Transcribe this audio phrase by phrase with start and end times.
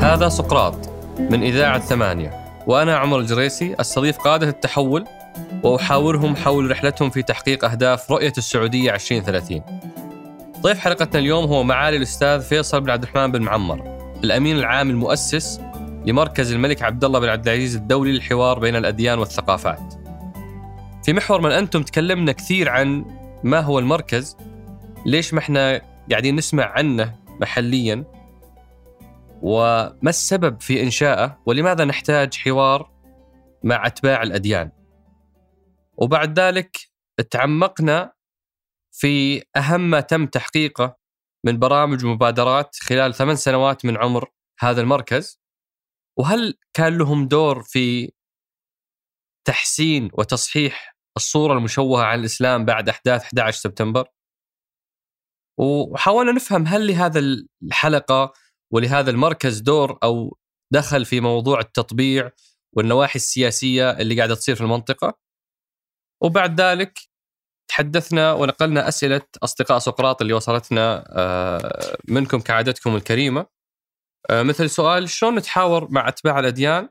[0.00, 2.30] هذا سقراط من إذاعة ثمانية
[2.66, 5.04] وأنا عمر الجريسي أستضيف قادة التحول
[5.62, 9.62] وأحاورهم حول رحلتهم في تحقيق أهداف رؤية السعودية 2030
[10.60, 15.60] ضيف حلقتنا اليوم هو معالي الأستاذ فيصل بن عبد الرحمن بن معمر الأمين العام المؤسس
[16.06, 19.94] لمركز الملك عبد الله بن عبد العزيز الدولي للحوار بين الأديان والثقافات.
[21.04, 23.04] في محور من أنتم تكلمنا كثير عن
[23.44, 24.36] ما هو المركز
[25.06, 25.80] ليش ما إحنا
[26.10, 28.04] قاعدين نسمع عنه محليا؟
[29.42, 32.90] وما السبب في انشائه ولماذا نحتاج حوار
[33.64, 34.72] مع أتباع الأديان؟
[35.96, 36.78] وبعد ذلك
[37.30, 38.12] تعمقنا
[38.92, 40.96] في أهم ما تم تحقيقه
[41.44, 45.40] من برامج ومبادرات خلال ثمان سنوات من عمر هذا المركز.
[46.18, 48.12] وهل كان لهم دور في
[49.44, 54.08] تحسين وتصحيح الصورة المشوهة عن الإسلام بعد أحداث 11 سبتمبر؟
[55.58, 57.20] وحاولنا نفهم هل لهذا
[57.62, 58.32] الحلقة
[58.72, 60.38] ولهذا المركز دور أو
[60.72, 62.30] دخل في موضوع التطبيع
[62.76, 65.18] والنواحي السياسية اللي قاعدة تصير في المنطقة
[66.22, 66.98] وبعد ذلك
[67.68, 73.46] تحدثنا ونقلنا أسئلة أصدقاء سقراط اللي وصلتنا آه، منكم كعادتكم الكريمة
[74.30, 76.88] آه، مثل سؤال شلون نتحاور مع أتباع الأديان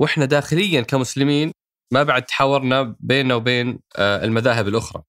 [0.00, 1.52] وإحنا داخليا كمسلمين
[1.92, 5.02] ما بعد تحاورنا بيننا وبين آه، المذاهب الأخرى.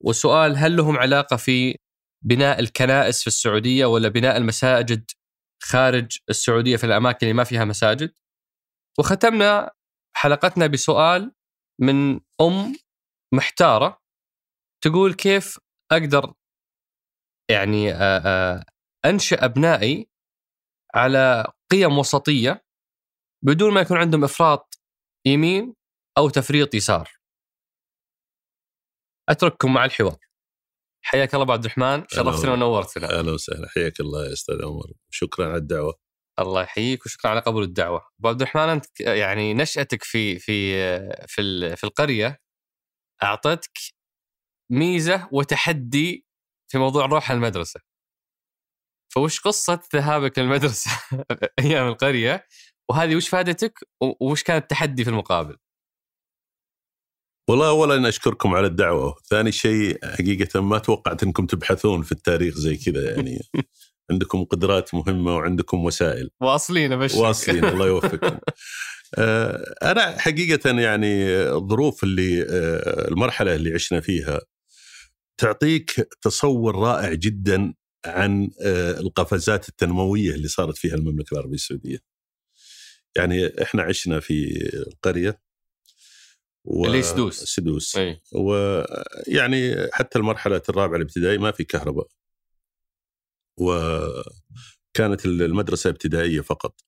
[0.00, 1.78] وسؤال هل لهم علاقة في
[2.24, 5.10] بناء الكنائس في السعودية ولا بناء المساجد
[5.62, 8.14] خارج السعودية في الأماكن اللي ما فيها مساجد؟
[8.98, 9.70] وختمنا
[10.16, 11.32] حلقتنا بسؤال
[11.80, 12.76] من أم
[13.34, 14.02] محتارة
[14.84, 15.58] تقول كيف
[15.92, 16.34] أقدر
[17.50, 17.92] يعني
[19.04, 20.10] انشا أبنائي
[20.94, 22.64] على قيم وسطية
[23.44, 24.80] بدون ما يكون عندهم إفراط
[25.26, 25.74] يمين
[26.18, 27.10] أو تفريط يسار.
[29.28, 30.18] أترككم مع الحوار.
[31.02, 33.18] حياك الله ابو عبد الرحمن شرفتنا ونورتنا.
[33.18, 35.94] أهلا وسهلا حياك الله يا أستاذ عمر شكرا على الدعوة.
[36.38, 38.02] الله يحييك وشكرا على قبول الدعوة.
[38.20, 40.74] أبو عبد الرحمن أنت يعني نشأتك في في
[41.26, 42.38] في في القرية
[43.22, 43.78] أعطتك
[44.72, 46.26] ميزة وتحدي
[46.72, 47.80] في موضوع روح المدرسة.
[49.14, 50.90] فوش قصة ذهابك للمدرسة
[51.58, 52.46] أيام القرية
[52.90, 53.78] وهذه وش فادتك
[54.20, 55.56] وش كان التحدي في المقابل؟
[57.48, 62.76] والله اولا أشكركم على الدعوة، ثاني شيء حقيقة ما توقعت إنكم تبحثون في التاريخ زي
[62.76, 63.42] كذا يعني
[64.10, 66.30] عندكم قدرات مهمة وعندكم وسائل.
[66.40, 68.38] واصلين ابشرك واصلين الله يوفقكم.
[69.18, 74.40] آه، أنا حقيقة يعني الظروف اللي آه، المرحلة اللي عشنا فيها
[75.40, 75.90] تعطيك
[76.22, 77.74] تصور رائع جدا
[78.06, 81.98] عن آه، القفزات التنموية اللي صارت فيها المملكة العربية السعودية.
[83.16, 85.40] يعني إحنا عشنا في القرية
[86.64, 86.86] و...
[86.86, 88.20] اللي سدوس سدوس أي.
[88.32, 92.06] ويعني حتى المرحلة الرابعة الابتدائي ما في كهرباء
[93.60, 96.80] وكانت المدرسة ابتدائية فقط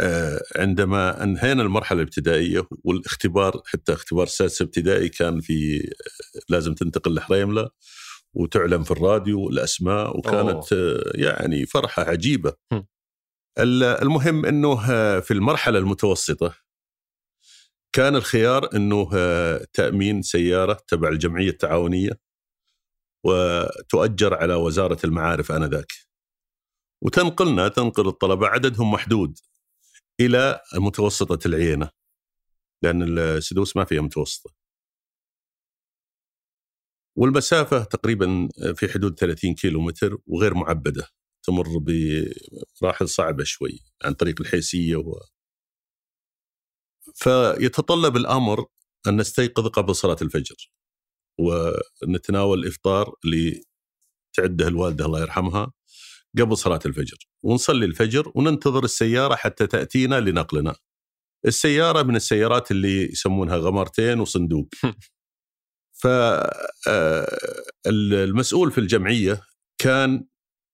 [0.00, 5.90] آه، عندما انهينا المرحلة الابتدائية والاختبار حتى اختبار سادس ابتدائي كان في
[6.48, 7.70] لازم تنتقل لحريمله
[8.34, 11.02] وتعلن في الراديو الاسماء وكانت أوه.
[11.14, 12.82] يعني فرحة عجيبة م.
[13.58, 14.76] المهم إنه
[15.20, 16.54] في المرحلة المتوسطة
[17.98, 19.10] كان الخيار إنه
[19.72, 22.10] تأمين سيارة تبع الجمعية التعاونية
[23.24, 25.92] وتؤجر على وزارة المعارف آنذاك.
[27.02, 29.38] وتنقلنا تنقل الطلبة عددهم محدود
[30.20, 31.90] إلى متوسطة العيينه
[32.82, 34.50] لأن السدوس ما فيها متوسطة.
[37.16, 41.08] والمسافة تقريبا في حدود 30 كيلو متر وغير معبدة
[41.42, 44.96] تمر بمراحل صعبة شوي عن طريق الحيسيه.
[47.18, 48.66] فيتطلب الأمر
[49.06, 50.70] أن نستيقظ قبل صلاة الفجر
[51.40, 53.62] ونتناول الافطار اللي
[54.36, 55.72] تعده الوالدة الله يرحمها
[56.38, 60.76] قبل صلاة الفجر ونصلي الفجر وننتظر السيارة حتى تأتينا لنقلنا.
[61.46, 64.68] السيارة من السيارات اللي يسمونها غمرتين وصندوق.
[67.84, 69.40] فالمسؤول في الجمعية
[69.78, 70.26] كان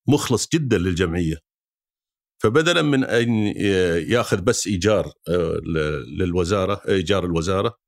[0.09, 1.37] مخلص جدا للجمعية
[2.45, 3.47] فبدلا من أن
[4.09, 5.61] ياخذ بس إيجار آه،
[6.19, 7.79] للوزارة إيجار الوزارة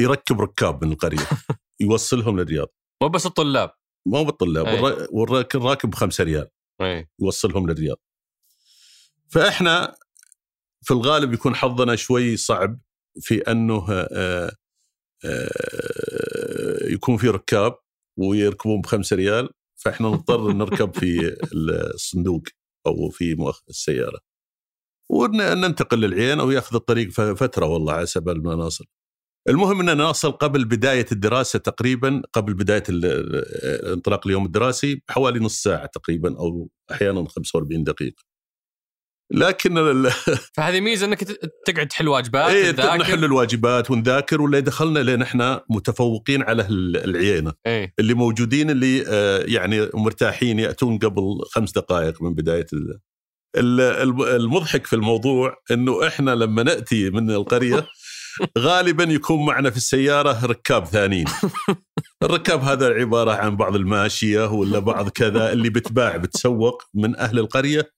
[0.00, 1.18] يركب ركاب من القريه
[1.80, 2.68] يوصلهم للرياض.
[3.02, 3.70] مو بس الطلاب.
[4.06, 4.66] مو بالطلاب
[5.12, 6.48] والراكب راكب بخمسة ريال.
[6.80, 7.08] أي.
[7.20, 7.96] يوصلهم للرياض.
[9.28, 9.96] فإحنا
[10.82, 12.80] في الغالب يكون حظنا شوي صعب
[13.20, 14.56] في أنه آه،
[15.24, 17.78] آه، يكون في ركاب
[18.18, 22.42] ويركبون بخمسة ريال فإحنا نضطر نركب في الصندوق.
[22.86, 23.36] أو في
[23.68, 24.20] السيارة
[25.10, 28.84] وننتقل للعين أو ياخذ الطريق فترة والله على سبيل ما نصل
[29.48, 32.82] المهم إننا نصل قبل بداية الدراسة تقريبا قبل بداية
[33.92, 38.35] انطلاق اليوم الدراسي بحوالي نص ساعة تقريبا أو أحيانا 45 دقيقة.
[39.30, 40.10] لكن ال...
[40.54, 41.24] فهذه ميزة إنك
[41.66, 47.94] تقعد تحل واجبات إيه نحل الواجبات ونذاكر ولا دخلنا لين إحنا متفوقين على العيينه إيه؟
[47.98, 53.00] اللي موجودين اللي آه يعني مرتاحين يأتون قبل خمس دقائق من بداية ال...
[54.22, 57.86] المضحك في الموضوع إنه إحنا لما نأتي من القرية
[58.58, 61.26] غالبا يكون معنا في السيارة ركاب ثانيين.
[62.22, 67.95] الركاب هذا عبارة عن بعض الماشية ولا بعض كذا اللي بتباع بتسوق من أهل القرية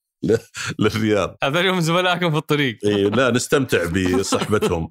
[0.79, 1.37] للرياض.
[1.45, 2.79] هذول زملائكم في الطريق.
[2.85, 4.89] إيه لا نستمتع بصحبتهم.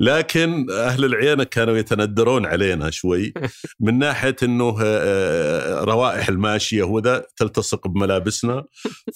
[0.00, 3.32] لكن أهل العيانة كانوا يتندرون علينا شوي
[3.80, 8.64] من ناحية إنه آه، روائح الماشية وذا تلتصق بملابسنا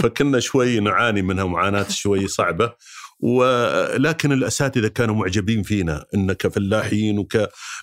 [0.00, 2.72] فكنا شوي نعاني منها معاناة شوي صعبة.
[3.22, 7.26] ولكن الأساتذة كانوا معجبين فينا ان كفلاحين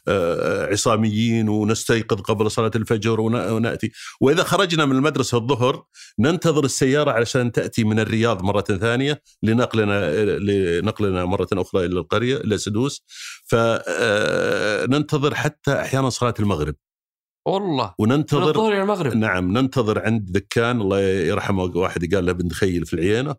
[0.07, 3.91] وكعصاميين ونستيقظ قبل صلاة الفجر ونأتي.
[4.21, 5.83] وإذا خرجنا من المدرسة الظهر
[6.19, 12.57] ننتظر السيارة علشان تأتي من الرياض مرة ثانية لنقلنا لنقلنا مرة أخرى إلى القرية إلى
[12.57, 13.05] سدوس.
[13.45, 16.75] فننتظر حتى أحيانا صلاة المغرب.
[17.45, 17.93] والله.
[17.99, 19.15] وننتظر الظهر إلى المغرب.
[19.15, 23.35] نعم ننتظر عند دكان الله يرحمه واحد قال له بن دخيل في العيينه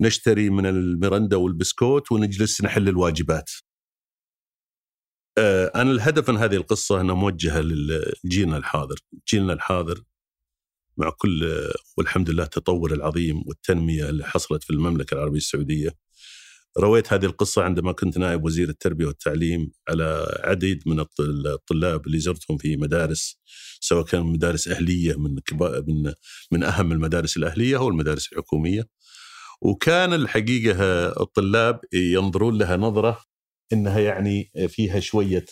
[0.00, 3.50] نشتري من الميرندا والبسكوت ونجلس نحل الواجبات.
[5.38, 8.96] آه، أنا الهدف من هذه القصة أنها موجهة لجيلنا الحاضر.
[9.28, 10.02] جيلنا الحاضر
[10.96, 15.90] مع كل والحمد لله التطور العظيم والتنمية اللي حصلت في المملكة العربية السعودية.
[16.78, 21.00] رويت هذه القصة عندما كنت نائب وزير التربية والتعليم على عديد من
[21.46, 23.38] الطلاب اللي زرتهم في مدارس
[23.80, 25.34] سواء كان مدارس أهلية من
[25.88, 26.12] من
[26.52, 28.88] من أهم المدارس الأهلية أو المدارس الحكومية.
[29.60, 33.24] وكان الحقيقة الطلاب ينظرون لها نظرة
[33.72, 35.44] إنها يعني فيها شوية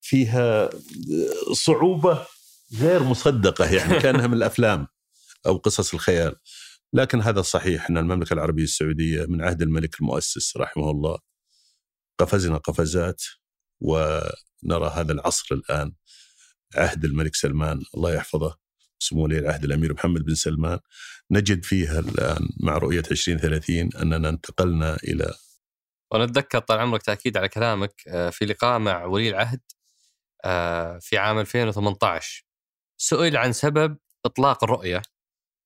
[0.00, 0.70] فيها
[1.52, 2.26] صعوبة
[2.80, 4.86] غير مصدقة يعني كأنها من الأفلام
[5.46, 6.36] أو قصص الخيال.
[6.92, 11.18] لكن هذا صحيح إن المملكة العربية السعودية من عهد الملك المؤسس رحمه الله
[12.20, 13.22] قفزنا قفزات
[13.80, 15.92] ونرى هذا العصر الآن
[16.74, 18.67] عهد الملك سلمان الله يحفظه.
[18.98, 20.78] سمو ولي العهد الأمير محمد بن سلمان
[21.30, 25.34] نجد فيها الآن مع رؤية 2030 أننا انتقلنا إلى
[26.12, 29.60] وأنا اتذكر طال عمرك تأكيد على كلامك آه، في لقاء مع ولي العهد
[30.44, 32.44] آه، في عام 2018
[32.96, 35.02] سئل عن سبب إطلاق الرؤية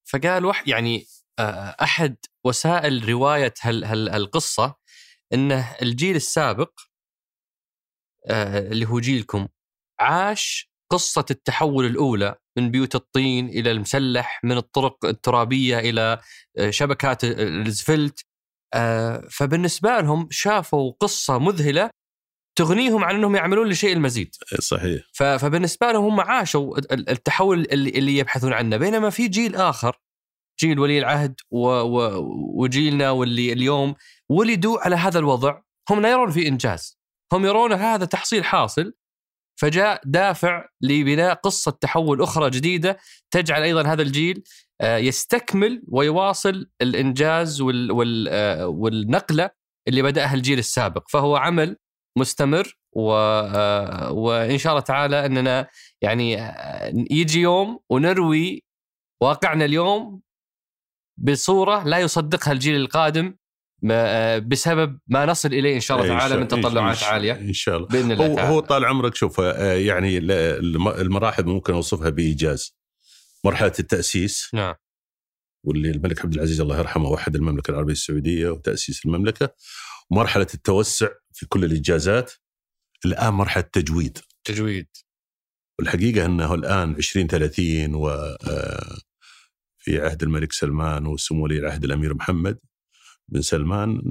[0.04, 1.06] فقال وح يعني
[1.38, 4.74] آه، أحد وسائل رواية هال هال القصة
[5.32, 6.80] إنه الجيل السابق
[8.30, 9.48] اللي هو جيلكم
[10.00, 16.20] عاش قصة التحول الأولى من بيوت الطين إلى المسلح من الطرق الترابية إلى
[16.58, 18.24] آه، شبكات الزفلت
[18.74, 21.90] آه، فبالنسبة لهم شافوا قصة مذهلة
[22.58, 24.34] تغنيهم عن إنهم يعملون لشيء المزيد.
[24.58, 25.02] صحيح.
[25.12, 28.76] فبالنسبة لهم هم عاشوا التحول اللي يبحثون عنه.
[28.76, 29.98] بينما في جيل آخر
[30.60, 33.94] جيل ولي العهد وجيلنا واللي اليوم
[34.28, 35.60] ولدوا على هذا الوضع.
[35.90, 36.98] هم لا يرون في إنجاز.
[37.32, 38.92] هم يرون هذا تحصيل حاصل.
[39.60, 42.98] فجاء دافع لبناء قصة تحول أخرى جديدة
[43.30, 44.42] تجعل أيضا هذا الجيل
[44.80, 47.62] آه، يستكمل ويواصل الإنجاز
[48.28, 49.50] آه، والنقلة
[49.88, 51.08] اللي بدأها الجيل السابق.
[51.08, 51.76] فهو عمل
[52.18, 53.12] مستمر و...
[53.12, 55.68] آه، وإن شاء الله تعالى أننا
[56.02, 56.54] يعني
[57.10, 58.62] يجي يوم ونروي
[59.22, 60.20] واقعنا اليوم
[61.16, 63.34] بصورة لا يصدقها الجيل القادم
[64.48, 67.32] بسبب ما نصل إليه إن شاء الله تعالى من تطلعات عالية.
[67.32, 67.88] إن شاء الله.
[67.88, 68.50] بإذن الله هو, تعالى.
[68.50, 70.18] هو طال عمرك شوف آه، يعني
[71.00, 72.76] المراحل ممكن أوصفها بإيجاز.
[73.44, 74.50] مرحلة التأسيس.
[74.54, 74.74] نعم.
[75.64, 79.54] واللي الملك عبد العزيز الله يرحمه وحد المملكة العربية السعودية وتأسيس المملكة.
[80.10, 82.32] مرحلة التوسع في كل الإنجازات.
[83.04, 84.88] الآن مرحلة التجويد تجويد.
[85.78, 88.98] والحقيقة إنه الآن 2030 و آه،
[89.78, 92.58] في عهد الملك سلمان وسمو ولي العهد الأمير محمد.
[93.28, 94.02] بن سلمان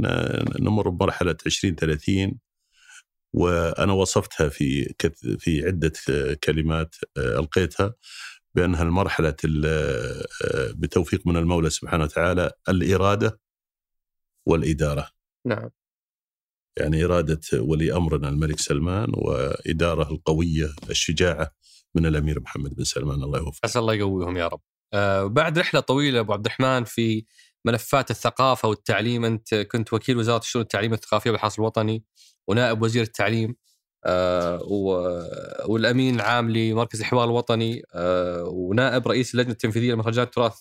[0.60, 2.40] نمر بمرحلة 20 30
[3.34, 4.94] وأنا وصفتها في
[5.40, 5.94] في عدة
[6.44, 7.94] كلمات آه، ألقيتها
[8.56, 10.26] بأنها المرحلة آه،
[10.76, 13.40] بتوفيق من المولى سبحانه وتعالى الإرادة
[14.46, 15.10] والإدارة.
[15.46, 15.70] نعم.
[16.78, 21.52] يعني إرادة ولي أمرنا الملك سلمان وإدارة القوية الشجاعة
[21.96, 23.66] من الأمير محمد بن سلمان الله يوفقه.
[23.66, 24.62] اسال الله يقويهم يا رب.
[24.94, 27.26] آه بعد رحلة طويلة أبو عبد الرحمن في
[27.66, 29.26] ملفات الثقافة والتعليم.
[29.26, 32.04] أنت كنت وكيل وزارة الشؤون التعليمية والثقافية بالحرس الوطني
[32.48, 33.56] ونائب وزير التعليم
[34.06, 34.60] آه
[35.66, 40.58] والأمين العام لمركز الحوار الوطني آه ونائب رئيس اللجنة التنفيذية لمهرجان التراث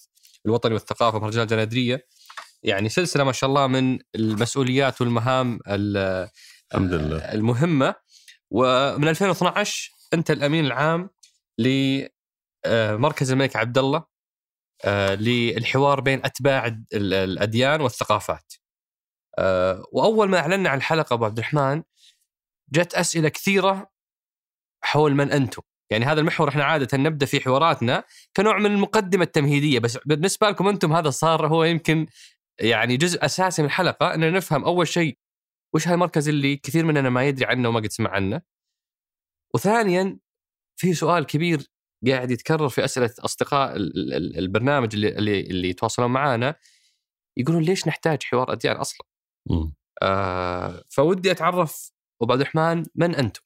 [0.47, 2.07] الوطني والثقافة مهرجان جنادريه
[2.63, 7.19] يعني سلسلة ما شاء الله من المسؤوليات والمهام الحمد لله.
[7.19, 7.95] المهمة.
[8.51, 11.11] ومن 2012 أنت الأمين العام
[11.59, 14.07] لمركز الملك عبد الله آه،
[15.15, 18.55] للحوار بين أتباع الأديان والثقافات.
[19.39, 21.83] آه، وأول ما أعلنا عن الحلقة أبو عبد الرحمن
[22.73, 23.91] جت أسئلة كثيرة
[24.85, 25.63] حول من أنتم.
[25.91, 28.05] يعني هذا المحور إحنا عادة نبدأ في حواراتنا
[28.37, 32.07] كنوع من المقدمة التمهيدية بس بالنسبة لكم أنتم هذا صار هو يمكن
[32.61, 35.19] يعني جزء أساسي من الحلقة ان نفهم أول شيء
[35.75, 38.43] وش هالمركز اللي كثير مننا ما يدري عنه وما قد سمع عنه.
[39.55, 40.19] وثانيا
[40.77, 41.71] في سؤال كبير
[42.07, 43.77] قاعد يتكرر في أسئلة أصدقاء
[44.39, 46.55] البرنامج اللي اللي, اللي يتواصلون معنا
[47.37, 49.07] يقولون ليش نحتاج حوار أديان أصلا؟
[50.03, 51.93] آه فودي أتعرف
[52.23, 53.41] ابو عبد الرحمن من أنتم؟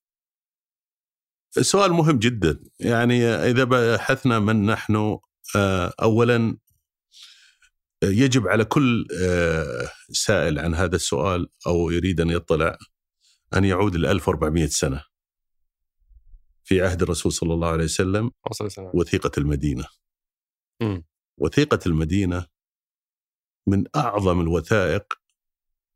[1.61, 5.19] سؤال مهم جدا يعني إذا بحثنا من نحن
[5.57, 6.57] آه اولا
[8.05, 12.79] يجب على كل آه سائل عن هذا السؤال أو يريد أن يطلع
[13.57, 15.03] أن يعود ل 1400 سنة
[16.65, 18.31] في عهد الرسول صلى الله عليه وسلم
[18.95, 19.85] وثيقة المدينة.
[20.83, 21.01] م.
[21.39, 22.47] وثيقة المدينة
[23.67, 25.13] من أعظم الوثائق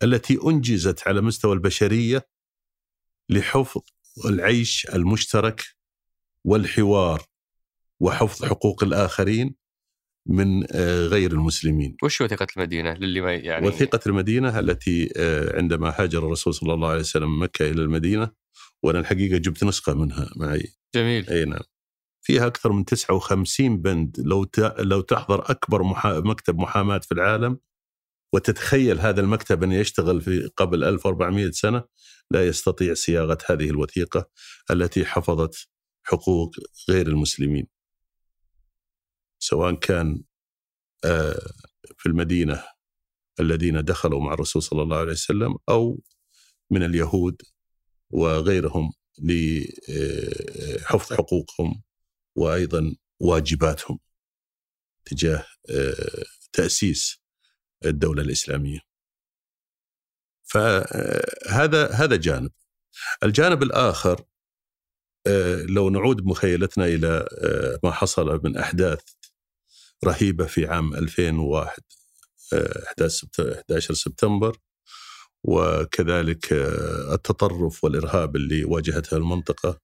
[0.03, 2.29] التي أنجزت على مستوى البشرية
[3.29, 3.83] لحفظ
[4.27, 5.65] العيش المشترك
[6.45, 7.23] والحوار
[8.01, 9.55] وحفظ حقوق الآخرين
[10.27, 11.97] من آه، غير المسلمين.
[12.03, 16.89] وش وثيقة المدينة للي ما يعني وثيقة المدينة التي آه، عندما هاجر الرسول صلى الله
[16.89, 18.31] عليه وسلم من مكة إلى المدينة
[18.83, 20.73] وأنا الحقيقة جبت نسخة منها معي.
[20.95, 21.31] جميل.
[21.31, 21.61] أي نعم.
[22.23, 24.21] فيها أكثر من 59 بند.
[24.21, 24.47] لو
[24.79, 26.21] لو تحضر أكبر محا...
[26.21, 27.59] مكتب محاماة في العالم
[28.35, 31.85] وتتخيل هذا المكتب أن يشتغل في قبل 1400 سنة
[32.31, 34.31] لا يستطيع صياغة هذه الوثيقة
[34.71, 35.69] التي حفظت
[36.03, 36.55] حقوق
[36.91, 37.67] غير المسلمين.
[39.39, 40.23] سواء كان
[41.05, 41.53] آه،
[41.99, 42.65] في المدينة
[43.41, 46.01] الذين دخلوا مع الرسول صلى الله عليه وسلم أو
[46.71, 47.43] من اليهود
[48.11, 51.83] وغيرهم لحفظ حقوقهم
[52.37, 53.99] وأيضا واجباتهم
[55.05, 57.23] تجاه آه، تأسيس
[57.85, 58.81] الدولة الإسلامية.
[60.45, 62.51] فهذا هذا جانب.
[63.23, 64.25] الجانب الآخر
[65.27, 69.03] آه، لو نعود بمخيلتنا إلى آه، ما حصل من أحداث
[70.05, 71.83] رهيبة في عام 2001
[72.53, 74.59] 11 سبتمبر
[75.49, 79.81] وكذلك آه، التطرف والإرهاب اللي واجهتها المنطقة.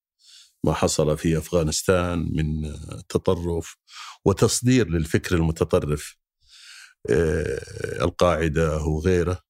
[0.65, 3.77] ما حصل في أفغانستان من آه، تطرف
[4.25, 6.17] وتصدير للفكر المتطرف
[7.11, 9.41] آه، القاعدة وغيره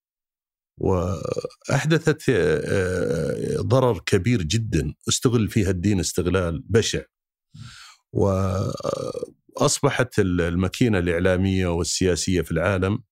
[0.81, 2.31] وأحدثت
[3.61, 7.03] ضرر كبير جدا استغل فيها الدين استغلال بشع.
[8.13, 13.03] وأصبحت الماكينة الإعلامية والسياسية في العالم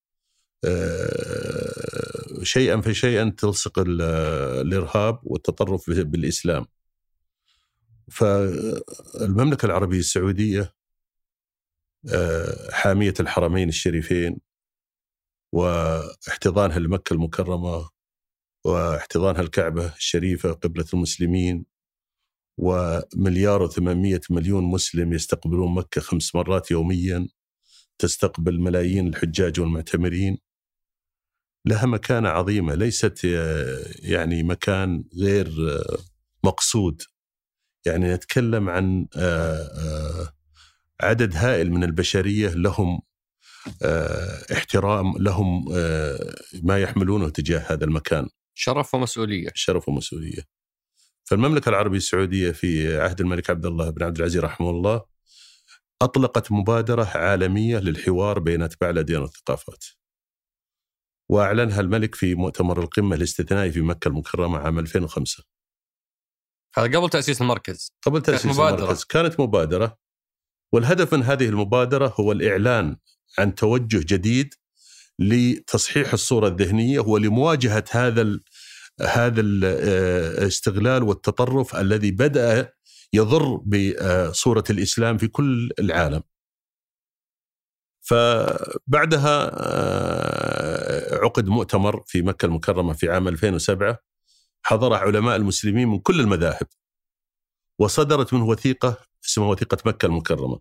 [2.42, 6.66] شيئا فشيئا تلصق الإرهاب والتطرف بالإسلام.
[8.10, 10.74] فالمملكة العربية السعودية
[12.14, 14.40] آه، حامية الحرمين الشريفين
[15.52, 17.88] واحتضانها لمكه المكرمة
[18.64, 21.66] واحتضانها الكعبة الشريفة قبلة المسلمين
[22.58, 27.28] ومليار وثمانمائة مليون مسلم يستقبلون مكة خمس مرات يوميا
[27.98, 30.38] تستقبل ملايين الحجاج والمعتمرين
[31.66, 33.24] لها مكانة عظيمة ليست
[33.98, 35.50] يعني مكان غير
[36.44, 37.02] مقصود.
[37.86, 39.06] يعني نتكلم عن
[41.00, 43.00] عدد هائل من البشرية لهم
[44.52, 45.64] احترام لهم
[46.62, 48.28] ما يحملونه تجاه هذا المكان.
[48.54, 49.50] شرف ومسؤولية.
[49.54, 50.42] شرف ومسؤولية.
[51.24, 55.02] فالمملكة العربية السعودية في عهد الملك عبد الله بن عبد العزيز رحمه الله
[56.02, 59.84] أطلقت مبادرة عالمية للحوار بين أتباع الأديان والثقافات.
[61.30, 65.44] وأعلنها الملك في مؤتمر القمة الاستثنائي في مكة المكرمة عام 2005
[66.76, 68.78] هذا قبل تأسيس المركز قبل تأسيس كانت مبادرة.
[68.78, 69.98] المركز كانت مبادرة
[70.72, 72.96] والهدف من هذه المبادرة هو الإعلان
[73.38, 74.54] عن توجه جديد
[75.18, 78.44] لتصحيح الصورة الذهنية ولمواجهة هذا ال
[79.00, 82.72] هذا الاستغلال والتطرف الذي بدأ
[83.12, 86.22] يضر بصورة الإسلام في كل العالم.
[88.00, 90.61] فبعدها آه،
[91.22, 93.98] عقد مؤتمر في مكة المكرمة في عام 2007
[94.62, 96.66] حضر علماء المسلمين من كل المذاهب
[97.78, 100.58] وصدرت منه وثيقة اسمها وثيقة مكة المكرمة.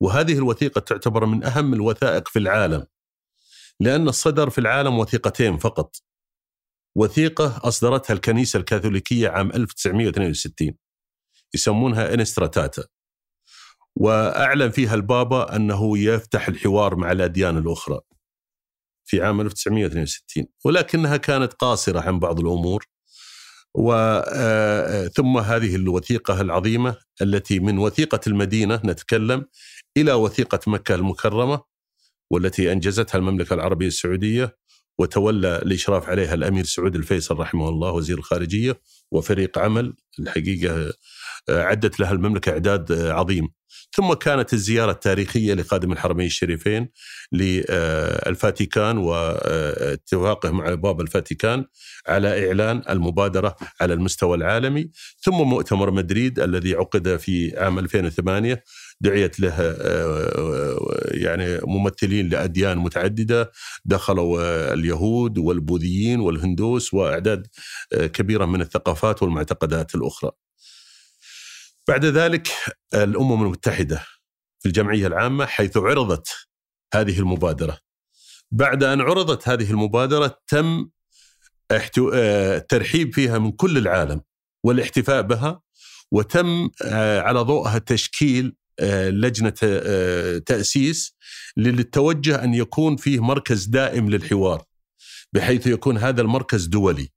[0.00, 2.86] وهذه الوثيقة تعتبر من أهم الوثائق في العالم
[3.80, 5.96] لأن الصدر في العالم وثيقتين فقط.
[6.96, 10.74] وثيقة أصدرتها الكنيسة الكاثوليكية عام 1962
[11.54, 12.84] يسمونها إنستراتاتا.
[13.96, 18.00] وأعلن فيها البابا أنه يفتح الحوار مع الأديان الأخرى.
[19.06, 22.84] في عام 1962 ولكنها كانت قاصرة عن بعض الأمور.
[23.74, 29.44] وثم هذه الوثيقة العظيمة التي من وثيقة المدينة نتكلم
[29.96, 31.60] إلى وثيقة مكة المكرمة
[32.30, 34.56] والتي أنجزتها المملكة العربية السعودية
[34.98, 38.80] وتولى الإشراف عليها الأمير سعود الفيصل رحمه الله وزير الخارجية
[39.12, 39.94] وفريق عمل.
[40.18, 40.92] الحقيقة
[41.48, 43.48] عدت لها المملكة إعداد عظيم.
[43.92, 46.88] ثم كانت الزيارة التاريخية لخادم الحرمين الشريفين
[47.32, 51.64] للفاتيكان واتفاقه مع باب الفاتيكان
[52.08, 54.90] على إعلان المبادرة على المستوى العالمي.
[55.20, 58.64] ثم مؤتمر مدريد الذي عقد في عام 2008
[59.00, 59.76] دعيت له
[61.10, 63.52] يعني ممثلين لأديان متعددة
[63.84, 67.46] دخلوا اليهود والبوذيين والهندوس وأعداد
[67.92, 70.30] كبيرة من الثقافات والمعتقدات الأخرى.
[71.88, 72.48] بعد ذلك
[72.94, 74.02] الأمم المتحدة
[74.58, 76.28] في الجمعية العامة حيث عرضت
[76.94, 77.78] هذه المبادرة.
[78.50, 80.88] بعد أن عرضت هذه المبادرة تم
[81.72, 84.20] الترحيب فيها من كل العالم
[84.64, 85.62] والاحتفاء بها
[86.10, 86.70] وتم
[87.18, 88.56] على ضوءها تشكيل
[89.10, 89.50] لجنة
[90.38, 91.16] تأسيس
[91.56, 94.64] للتوجه أن يكون فيه مركز دائم للحوار
[95.32, 97.08] بحيث يكون هذا المركز دولي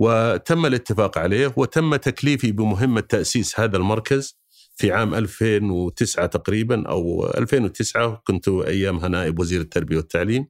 [0.00, 4.38] وتم الاتفاق عليه وتم تكليفي بمهمة تأسيس هذا المركز
[4.76, 10.46] في عام 2009 تقريبا أو 2009 كنت أيامها نائب وزير التربية والتعليم.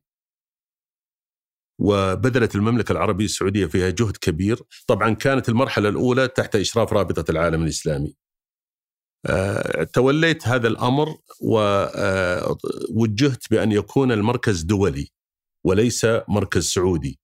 [1.80, 4.62] وبذلت المملكة العربية السعودية فيها جهد كبير.
[4.87, 8.16] طبعا كانت المرحلة الأولى تحت إشراف رابطة العالم الإسلامي.
[9.26, 11.09] أه توليت هذا الأمر
[12.90, 15.09] ووجهت بأن يكون المركز دولي
[15.66, 17.21] وليس مركز سعودي.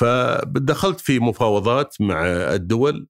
[0.00, 3.08] فدخلت في مفاوضات مع الدول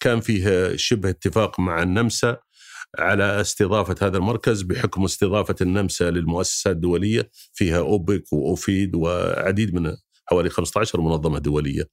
[0.00, 2.36] كان فيه شبه اتفاق مع النمسا
[2.98, 9.96] على استضافة هذا المركز بحكم استضافة النمسا للمؤسسات الدولية فيها أوبك وأوفيد وعديد من
[10.26, 11.88] حوالي 15 منظمة دولية.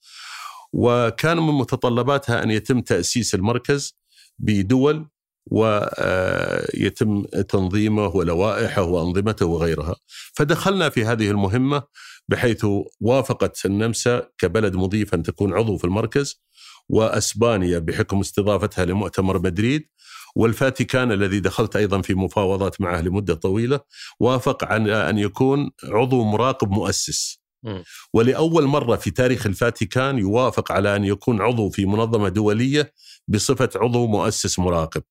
[0.73, 3.97] وكان من متطلباتها أن يتم تأسيس المركز
[4.39, 5.07] بدول
[5.51, 9.95] ويتم تنظيمه ولوائحه وأنظمته وغيرها.
[10.33, 11.83] فدخلنا في هذه المهمة
[12.29, 12.65] بحيث
[13.01, 16.43] وافقت النمسا كبلد مضيف ان تكون عضو في المركز
[16.89, 19.89] وأسبانيا بحكم استضافتها لمؤتمر مدريد
[20.35, 23.79] والفاتيكان الذي دخلت أيضا في مفاوضات معه لمدة طويلة
[24.19, 27.39] وافق عن أن يكون عضو مراقب مؤسس.
[28.13, 32.93] ولأول مرة في تاريخ الفاتيكان يوافق على أن يكون عضو في منظمة دولية
[33.27, 35.03] بصفة عضو مؤسس مراقب.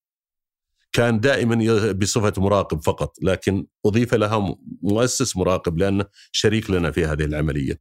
[0.92, 7.24] كان دائما بصفة مراقب فقط لكن أضيف لها مؤسس مراقب لأنه شريك لنا في هذه
[7.24, 7.80] العملية.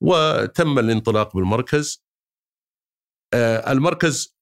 [0.00, 2.04] وتم الانطلاق بالمركز.
[3.34, 4.36] المركز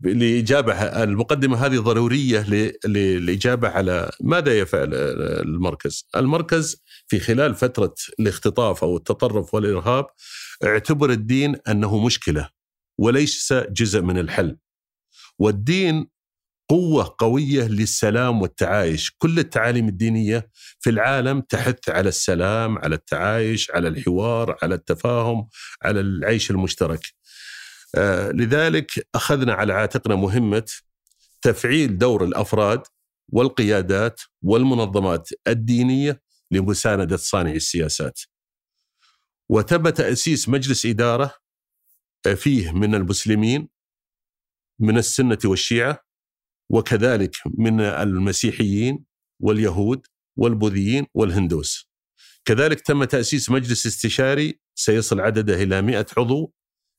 [0.00, 2.46] لإجابة المقدمة هذه ضرورية
[2.84, 6.08] للإجابة على ماذا يفعل المركز.
[6.16, 10.06] المركز في خلال فترة الاختطاف أو التطرف والإرهاب
[10.64, 12.50] اعتبر الدين أنه مشكلة
[12.98, 14.58] وليس جزء من الحل.
[15.38, 16.08] والدين
[16.70, 19.10] قوة قوية للسلام والتعايش.
[19.18, 25.48] كل التعاليم الدينية في العالم تحث على السلام على التعايش على الحوار على التفاهم
[25.82, 27.00] على العيش المشترك.
[27.94, 30.64] آه لذلك أخذنا على عاتقنا مهمة
[31.42, 32.82] تفعيل دور الأفراد
[33.28, 38.20] والقيادات والمنظمات الدينية لمساندة صانعي السياسات.
[39.48, 41.34] وتم تأسيس مجلس إدارة
[42.36, 43.68] فيه من المسلمين
[44.78, 46.09] من السنة والشيعة
[46.70, 49.04] وكذلك من المسيحيين
[49.40, 50.06] واليهود
[50.36, 51.90] والبوذيين والهندوس.
[52.44, 56.52] كذلك تم تأسيس مجلس استشاري سيصل عدده إلى 100 عضو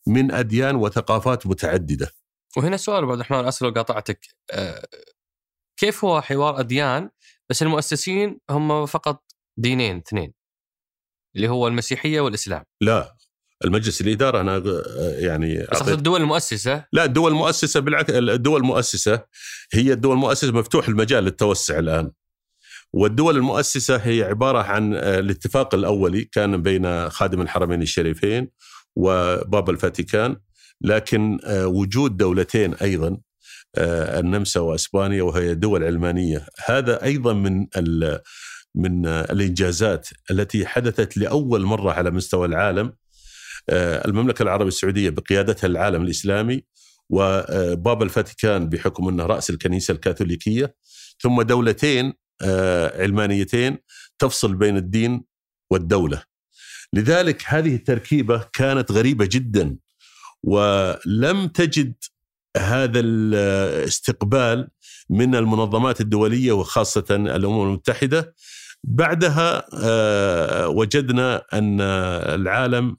[0.08, 2.12] من أديان وثقافات متعددة.
[2.58, 4.88] وهنا سؤال عبد الرحمن أسأل وقاطعتك آه،
[5.80, 7.10] كيف هو حوار أديان؟
[7.50, 9.24] بس المؤسسين هم فقط
[9.58, 10.34] دينين اثنين
[11.36, 12.64] اللي هو المسيحية والإسلام.
[12.82, 13.18] لا
[13.66, 14.64] المجلس الإدارة أنا
[15.20, 19.24] يعني بس الدول المؤسسة؟ لا الدول المؤسسة بالعكس الدول المؤسسة
[19.74, 22.12] هي الدول المؤسسة مفتوح المجال للتوسع الآن.
[22.94, 28.48] والدول المؤسسة هي عبارة عن الاتفاق الأولي كان بين خادم الحرمين الشريفين
[28.96, 30.38] وبابا الفاتيكان
[30.82, 33.18] لكن وجود دولتين أيضا
[33.78, 36.46] النمسا وأسبانيا وهي دول علمانية.
[36.66, 37.68] هذا أيضا من
[38.76, 43.01] من الإنجازات التي حدثت لأول مرة على مستوى العالم آه،
[43.70, 46.64] المملكة العربية السعودية بقيادتها العالم الإسلامي
[47.10, 50.76] وبابا الفاتيكان بحكم أنه رأس الكنيسة الكاثوليكية
[51.20, 53.78] ثم دولتين آه، علمانيتين
[54.20, 55.24] تفصل بين الدين
[55.70, 56.24] والدولة.
[56.94, 59.78] لذلك هذه التركيبة كانت غريبة جدا
[60.44, 61.94] ولم تجد
[62.58, 64.70] هذا الاستقبال
[65.10, 68.36] من المنظمات الدولية وخاصة الأمم المتحدة
[68.84, 72.96] بعدها آه، وجدنا أن العالم آه،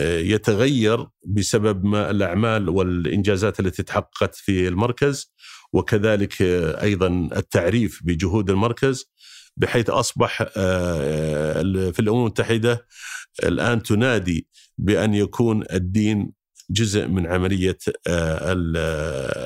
[0.00, 5.34] يتغير بسبب ما الأعمال والإنجازات التي تحققت في المركز
[5.72, 9.12] وكذلك آه، أيضا التعريف بجهود المركز
[9.56, 12.86] بحيث أصبح في الأمم المتحدة
[13.44, 16.32] الآن تنادي بأن يكون الدين
[16.70, 17.78] جزء من عملية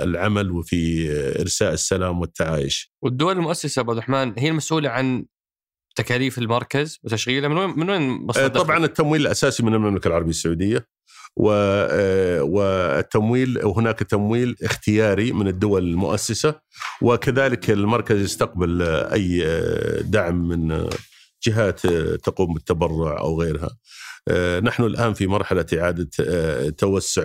[0.03, 2.93] العمل وفي إرساء السلام والتعايش.
[3.03, 5.27] والدول المؤسسة أبو الرحمن هي المسؤولة عن
[5.97, 10.31] تكاليف المركز وتشغيله من وين من وين مصدر آه، طبعا التمويل الأساسي من المملكة العربية
[10.31, 10.87] السعودية
[11.51, 16.55] آه، والتمويل وهناك تمويل اختياري من الدول المؤسسة
[17.03, 20.89] وكذلك المركز يستقبل أي آه، دعم من
[21.47, 21.87] جهات
[22.25, 23.71] تقوم بالتبرع أو غيرها.
[24.61, 26.11] نحن الآن في مرحلة إعادة
[26.71, 27.23] توسع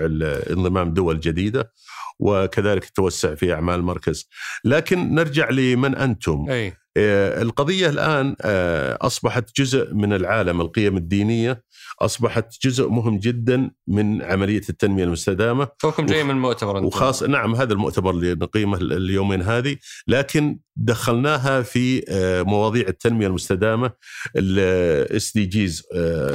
[0.49, 1.73] انضمام دول جديدة
[2.19, 4.30] وكذلك التوسع في أعمال المركز.
[4.65, 6.73] لكن نرجع لمن أنتم؟ أي.
[6.97, 11.63] آه، القضية الآن آه، أصبحت جزء من العالم القيم الدينية
[12.01, 15.67] أصبحت جزء مهم جدا من عملية التنمية المستدامة.
[15.79, 19.77] توكم جاي من المؤتمر وخاص نعم هذا المؤتمر اللي نقيمه اليومين هذه.
[20.08, 23.91] لكن دخلناها في آه، مواضيع التنمية المستدامة
[24.36, 25.84] ال SDGs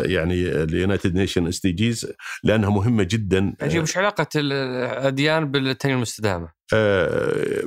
[0.04, 2.12] يعني ال United Nation SDGs
[2.44, 3.54] لأنها مهمة جدا.
[3.60, 6.48] عجيب وش علاقة الأديان بالتنمية المستدامة؟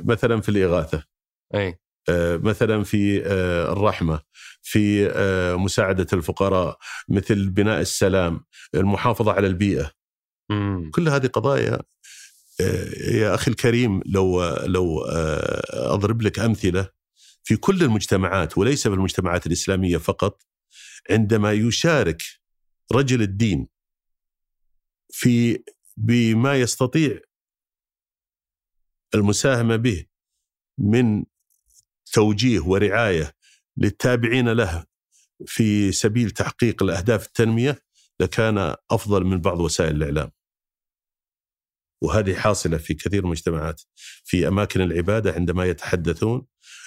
[0.04, 1.04] مثلا في الإغاثة.
[1.54, 1.68] أي.
[1.68, 4.20] آه، مثلا في آه، الرحمة
[4.62, 9.90] في آه، مساعدة الفقراء مثل بناء السلام المحافظة على البيئة.
[10.90, 11.78] كل هذه قضايا
[13.10, 15.04] يا أخي الكريم لو لو
[15.70, 16.88] أضرب لك أمثلة
[17.44, 20.42] في كل المجتمعات وليس في المجتمعات الإسلامية فقط
[21.10, 22.22] عندما يشارك
[22.92, 23.68] رجل الدين
[25.10, 25.64] في
[25.96, 27.20] بما يستطيع
[29.14, 30.06] المساهمة به
[30.78, 31.24] من
[32.12, 33.32] توجيه ورعاية
[33.76, 34.84] للتابعين له
[35.46, 37.82] في سبيل تحقيق الأهداف التنمية
[38.20, 40.30] لكان أفضل من بعض وسائل الإعلام.
[42.02, 43.82] وهذه حاصلة في كثير من المجتمعات
[44.24, 46.46] في أماكن العبادة عندما يتحدثون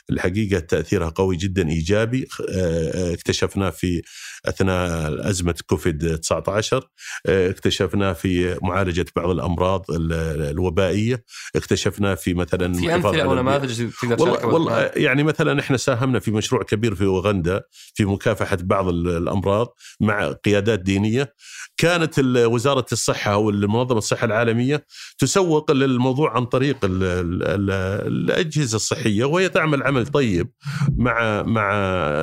[0.09, 4.01] الحقيقة تأثيرها قوي جدا إيجابي آه، اكتشفناه في
[4.49, 6.89] أثناء أزمة كوفيد 19
[7.25, 11.23] آه، اكتشفناه في معالجة بعض الأمراض الوبائية
[11.55, 16.31] اكتشفناه في مثلا في أمثلة أو نماذج تقدر والله, والله يعني مثلا إحنا ساهمنا في
[16.31, 17.61] مشروع كبير في أوغندا
[17.93, 19.67] في مكافحة بعض الأمراض
[19.99, 21.33] مع قيادات دينية.
[21.77, 24.85] كانت وزارة الصحة أو منظمة الصحة العالمية
[25.17, 30.51] تسوق للموضوع عن طريق الأجهزة الصحية وهي تعمل عمل طيب
[30.97, 31.71] مع مع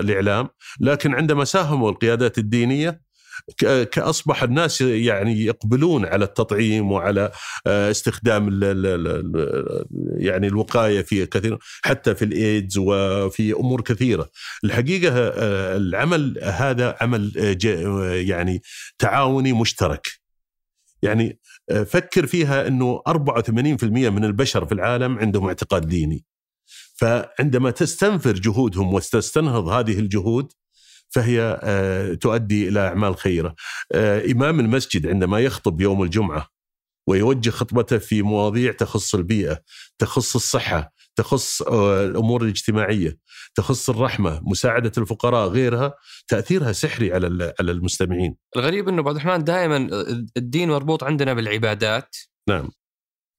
[0.01, 0.49] الإعلام.
[0.81, 3.01] لكن عندما ساهموا القيادات الدينية
[3.93, 7.33] كأصبح الناس يعني يقبلون على التطعيم وعلى
[7.67, 8.61] آه، استخدام
[10.17, 14.31] يعني الوقاية في كثير حتى في الإيدز وفي أمور كثيرة.
[14.65, 18.63] الحقيقة آه، العمل هذا عمل آه، يعني
[18.99, 20.09] تعاوني مشترك.
[21.03, 21.39] يعني
[21.87, 26.25] فكر فيها إنه 84% من البشر في العالم عندهم اعتقاد ديني.
[26.95, 30.53] فعندما تستنفر جهودهم وتستنهض هذه الجهود
[31.15, 33.55] فهي آه، تؤدي إلى أعمال خيرة.
[33.93, 36.49] آه، إمام المسجد عندما يخطب يوم الجمعة
[37.09, 39.63] ويوجه خطبته في مواضيع تخص البيئة،
[39.99, 43.19] تخص الصحة، تخص آه، الأمور الاجتماعية،
[43.55, 45.95] تخص الرحمة، مساعدة الفقراء، غيرها،
[46.29, 48.37] تأثيرها سحري على على المستمعين.
[48.57, 49.77] الغريب إنه بعض الرحمن دائما
[50.37, 52.17] الدين مربوط عندنا بالعبادات.
[52.49, 52.71] نعم.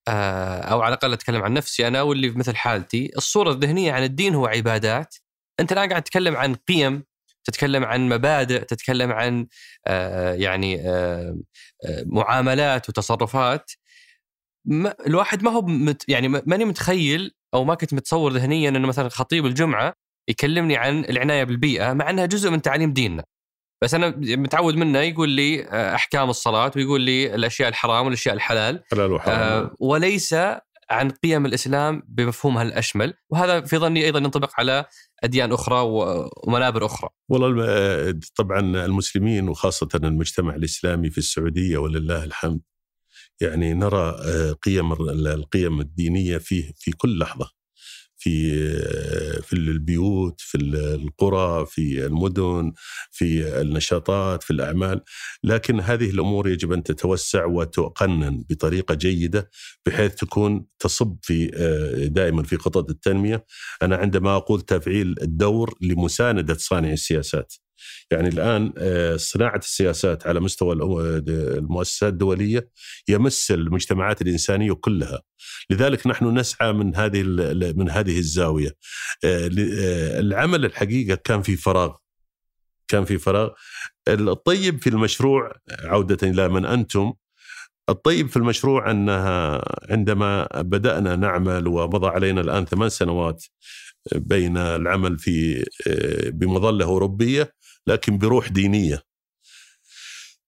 [0.08, 4.48] أو على الأقل أتكلم عن نفسي أنا واللي مثل حالتي، الصورة الذهنية عن الدين هو
[4.48, 5.16] عبادات.
[5.60, 7.04] أنت الآن قاعد تتكلم عن قيم
[7.46, 9.48] تتكلم عن مبادئ تتكلم عن
[9.88, 11.38] آه، يعني آه،
[11.86, 13.72] آه، معاملات وتصرفات.
[14.66, 19.10] ما الواحد ما هو مت يعني ماني متخيل أو ما كنت متصور ذهنيا إنه مثلا
[19.10, 19.94] خطيب الجمعة
[20.30, 23.24] يكلمني عن العناية بالبيئة مع إنها جزء من تعليم ديننا.
[23.84, 28.84] بس أنا متعود منه يقول لي أحكام الصلاة ويقول لي الأشياء الحرام والأشياء الحلال.
[28.92, 29.36] حلال وحرام.
[29.36, 30.36] آه وليس
[30.90, 34.86] عن قيم الإسلام بمفهومها الاشمل وهذا في ظني أيضا ينطبق على
[35.24, 35.80] أديان أخرى
[36.48, 37.10] ومنابر أخرى.
[37.30, 42.62] والله طبعا المسلمين وخاصة المجتمع الإسلامي في السعودية ولله الحمد
[43.42, 47.63] يعني نرى آه، قيم القيم الدينية فيه في كل لحظة.
[48.24, 48.54] في
[49.42, 52.74] في البيوت في القرى في المدن
[53.12, 55.02] في النشاطات في الأعمال.
[55.44, 59.50] لكن هذه الأمور يجب أن تتوسع وتقنن بطريقة جيدة
[59.86, 61.48] بحيث تكون تصب في
[62.12, 63.46] دائما في خطط التنمية.
[63.82, 67.54] أنا عندما أقول تفعيل الدور لمساندة صانع السياسات.
[68.12, 72.70] يعني الآن آه، صناعة السياسات على مستوى المؤسسات الدولية
[73.08, 75.22] يمس المجتمعات الإنسانية كلها.
[75.70, 77.24] لذلك نحن نسعى من هذه
[77.78, 78.76] من هذه الزاوية.
[79.24, 81.96] العمل الحقيقة كان في فراغ.
[82.88, 83.50] كان في فراغ.
[84.08, 85.52] الطيب في المشروع
[85.84, 87.14] عودة إلى من أنتم
[87.90, 93.46] الطيب في المشروع أنها عندما بدأنا نعمل ومضى علينا الآن ثمان سنوات
[94.16, 95.66] بين العمل في
[96.34, 97.54] بمظلة أوروبية
[97.88, 99.02] لكن بروح دينية.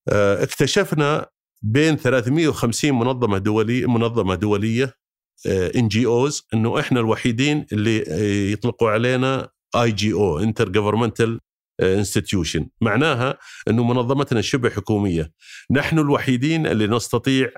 [0.09, 1.27] اكتشفنا
[1.61, 4.93] بين 350 منظمة دوليه منظمة دولية
[5.75, 8.03] NGOs إنه إحنا الوحيدين اللي
[8.51, 11.39] يطلقوا علينا IGO intergovernmental
[11.81, 15.31] انستتيوشن معناها إنه منظمتنا شبه حكومية.
[15.71, 17.49] نحن الوحيدين اللي نستطيع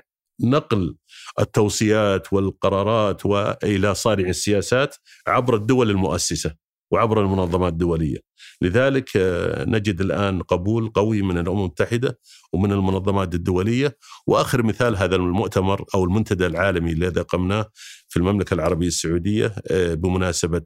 [0.42, 0.96] نقل
[1.40, 6.54] التوصيات والقرارات والى صانع السياسات عبر الدول المؤسسة
[6.92, 8.27] وعبر المنظمات الدولية.
[8.62, 12.18] لذلك آه، نجد الآن قبول قوي من الأمم المتحدة
[12.52, 17.70] ومن المنظمات الدولية وآخر مثال هذا المؤتمر أو المنتدى العالمي الذي اقمناه
[18.08, 20.62] في المملكة العربية السعودية آه، بمناسبة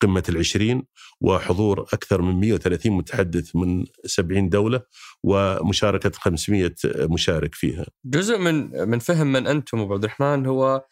[0.00, 0.82] قمة العشرين
[1.20, 4.80] وحضور أكثر من 130 متحدث من 70 دولة
[5.22, 7.86] ومشاركة 500 مشارك فيها.
[8.04, 10.84] جزء من من فهم من أنتم أبو عبد الرحمن هو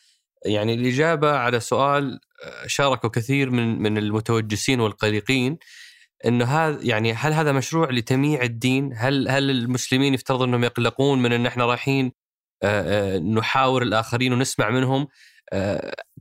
[0.44, 5.58] يعني الإجابة على سؤال آه، شاركوا كثير من من المتوجسين والقلقين
[6.26, 11.32] إنه هذا يعني هل هذا مشروع لتمييع الدين؟ هل هل المسلمين يفترض إنهم يقلقون من
[11.32, 12.12] إن إحنا رايحين
[13.34, 15.08] نحاور الآخرين ونسمع منهم؟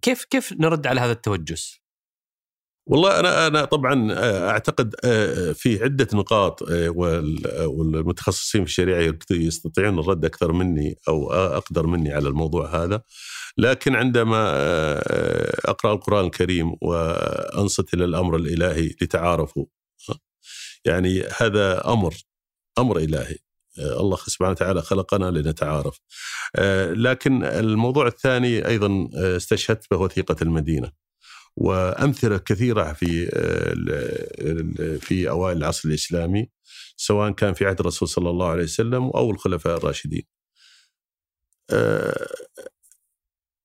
[0.01, 1.81] كيف كيف نرد على هذا التوجس؟
[2.87, 4.13] والله أنا أنا طبعا
[4.49, 4.95] أعتقد
[5.53, 6.61] في عدة نقاط
[7.65, 13.01] والمتخصصين في الشريعة يستطيعون الرد أكثر مني أو أقدر مني على الموضوع هذا.
[13.57, 14.43] لكن عندما
[15.65, 19.65] أقرأ القرآن الكريم وأنصت إلى الأمر الإلهي لتعارفوا
[20.85, 22.15] يعني هذا أمر
[22.79, 23.37] أمر إلهي.
[23.79, 25.99] آه، الله سبحانه وتعالى خلقنا لنتعارف.
[26.55, 30.91] آه، لكن الموضوع الثاني أيضا استشهدت به وثيقة المدينة.
[31.57, 33.25] وأمثلة كثيرة في
[35.01, 36.49] في أوائل العصر الإسلامي
[36.97, 40.23] سواء كان في عهد الرسول صلى الله عليه وسلم أو الخلفاء الراشدين.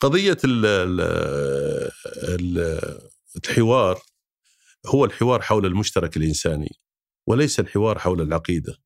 [0.01, 0.37] قضية
[3.37, 4.03] الحوار
[4.87, 6.77] هو الحوار حول المشترك الإنساني.
[7.27, 8.79] وليس الحوار حول العقيدة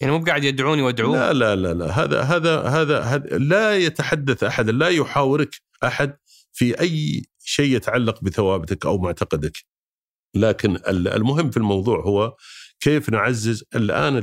[0.00, 4.44] يعني مو قاعد يدعوني وأدعوه لا لا لا لا هذا هذا هذا, هذا لا يتحدث
[4.44, 5.54] أحد لا يحاورك
[5.84, 6.16] أحد
[6.52, 9.64] في أي شيء يتعلق بثوابتك أو معتقدك
[10.34, 12.36] لكن المهم في الموضوع هو
[12.80, 14.18] كيف نعزز الآن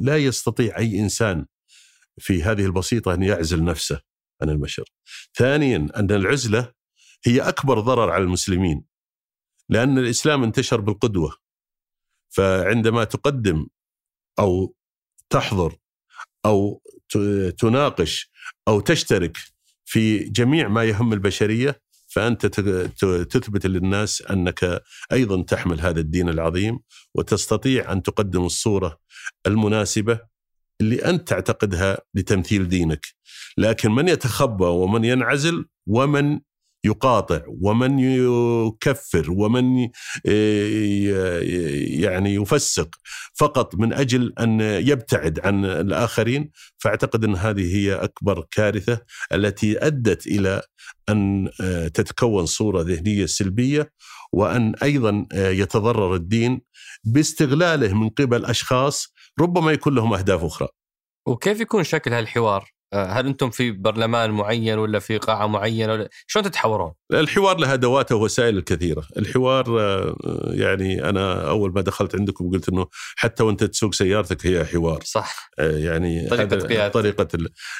[0.00, 1.46] لا يستطيع أي إنسان
[2.18, 4.00] في هذه البسيطة أن يعزل نفسه
[4.42, 4.84] عن البشر.
[5.34, 6.72] ثانيا أن العزلة
[7.24, 8.84] هي أكبر ضرر على المسلمين.
[9.68, 11.36] لأن الإسلام انتشر بالقدوة.
[12.28, 13.66] فعندما تقدم
[14.38, 14.74] أو
[15.30, 15.76] تحضر
[16.44, 16.82] أو
[17.58, 18.30] تناقش
[18.68, 19.36] أو تشترك
[19.84, 22.46] في جميع ما يهم البشرية فأنت
[23.30, 26.78] تثبت للناس أنك أيضا تحمل هذا الدين العظيم
[27.14, 29.00] وتستطيع أن تقدم الصورة
[29.46, 30.20] المناسبة
[30.80, 33.06] اللي أنت تعتقدها لتمثيل دينك.
[33.58, 36.40] لكن من يتخبى ومن ينعزل ومن
[36.86, 39.88] يقاطع ومن يكفر ومن
[42.00, 42.88] يعني يفسق
[43.34, 49.00] فقط من أجل أن يبتعد عن الآخرين فأعتقد أن هذه هي أكبر كارثة
[49.32, 50.62] التي أدت إلى
[51.08, 51.48] أن
[51.94, 53.92] تتكون صورة ذهنية سلبية
[54.32, 56.60] وأن أيضا يتضرر الدين
[57.04, 60.68] باستغلاله من قبل أشخاص ربما يكون لهم أهداف أخرى.
[61.28, 66.08] وكيف يكون شكل هالحوار؟ آه، هل أنتم في برلمان معين ولا في قاعة معينة ولا
[66.26, 70.16] شلون تتحورون؟ الحوار له ادواته ووسائل كثيره، الحوار آه،
[70.50, 75.00] يعني أنا أول ما دخلت عندكم قلت إنه حتى وأنت تسوق سيارتك هي حوار.
[75.04, 75.50] صح.
[75.58, 77.28] آه، يعني طريقة طريقة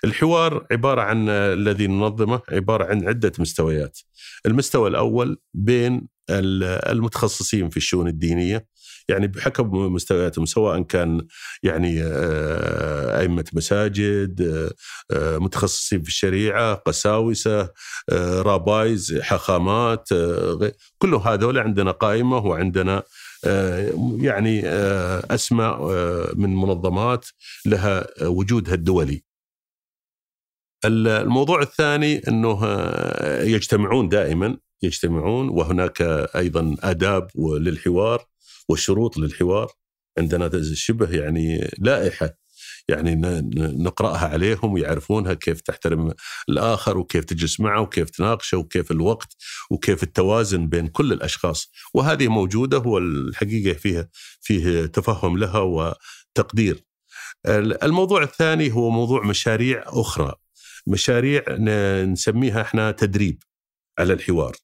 [0.05, 3.99] الحوار عبارة عن الذي ننظمه عبارة عن عدة مستويات.
[4.47, 8.66] المستوى الأول بين المتخصصين في الشؤون الدينية
[9.09, 11.27] يعني بحكم مستوياتهم سواء كان
[11.62, 14.71] يعني آه، أئمة مساجد آه،
[15.16, 17.69] آه، متخصصين في الشريعة قساوسة
[18.12, 20.09] رابايز حخامات
[20.99, 23.03] كل هذول عندنا قائمة وعندنا
[24.21, 24.62] يعني
[25.31, 25.81] أسماء
[26.35, 27.27] من منظمات
[27.66, 29.23] لها وجودها الدولي.
[30.85, 32.66] الموضوع الثاني إنه
[33.42, 36.03] يجتمعون دائما يجتمعون وهناك
[36.37, 38.27] أيضا آداب للحوار
[38.68, 39.72] والشروط للحوار
[40.18, 42.38] عندنا شبه يعني لائحة
[42.88, 43.14] يعني
[43.57, 46.14] نقرأها عليهم ويعرفونها كيف تحترم
[46.48, 49.37] الآخر وكيف تجلس معه وكيف تناقشه وكيف الوقت
[49.70, 54.09] وكيف التوازن بين كل الأشخاص وهذه موجودة والحقيقة فيها
[54.40, 56.85] فيه تفهم لها وتقدير.
[57.83, 60.35] الموضوع الثاني هو موضوع مشاريع أخرى
[60.87, 61.42] مشاريع
[62.05, 63.42] نسميها إحنا تدريب
[63.98, 64.57] على الحوار.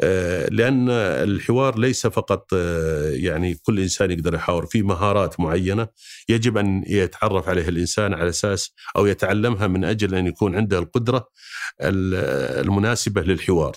[0.00, 5.88] آه، لأن الحوار ليس فقط آه، يعني كل إنسان يقدر يحاور في مهارات معينة
[6.28, 11.28] يجب أن يتعرف عليها الإنسان على أساس أو يتعلمها من أجل أن يكون عنده القدرة
[11.80, 13.76] المناسبة للحوار.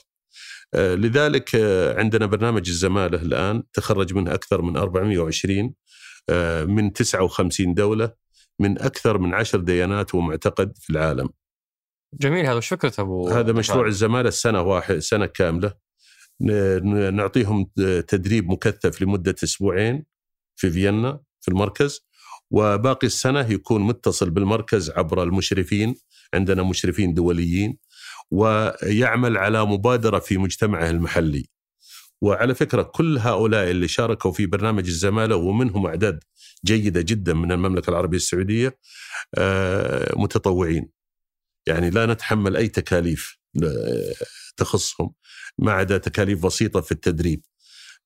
[0.73, 1.55] آه، لذلك
[1.97, 5.73] عندنا برنامج الزمالة الآن تخرج منه أكثر من 420
[6.65, 8.13] من 59 دولة
[8.59, 11.29] من أكثر من عشر ديانات ومعتقد في العالم.
[12.13, 15.73] جميل هذا وش فكرته أبو هذا مشروع الزمالة السنة واحد سنة كاملة
[17.11, 17.69] نعطيهم
[18.07, 20.05] تدريب مكثف لمدة أسبوعين
[20.55, 22.05] في فيينا في المركز
[22.51, 25.95] وباقي السنة يكون متصل بالمركز عبر المشرفين
[26.33, 27.77] عندنا مشرفين دوليين
[28.31, 31.45] ويعمل على مبادرة في مجتمعه المحلي.
[32.21, 36.23] وعلى فكرة كل هؤلاء اللي شاركوا في برنامج الزمالة ومنهم أعداد
[36.65, 38.77] جيدة جدا من المملكة العربية السعودية
[39.37, 40.89] آه، متطوعين.
[41.67, 43.37] يعني لا نتحمل أي تكاليف
[44.57, 45.13] تخصهم
[45.59, 47.41] ما عدا تكاليف بسيطة في التدريب.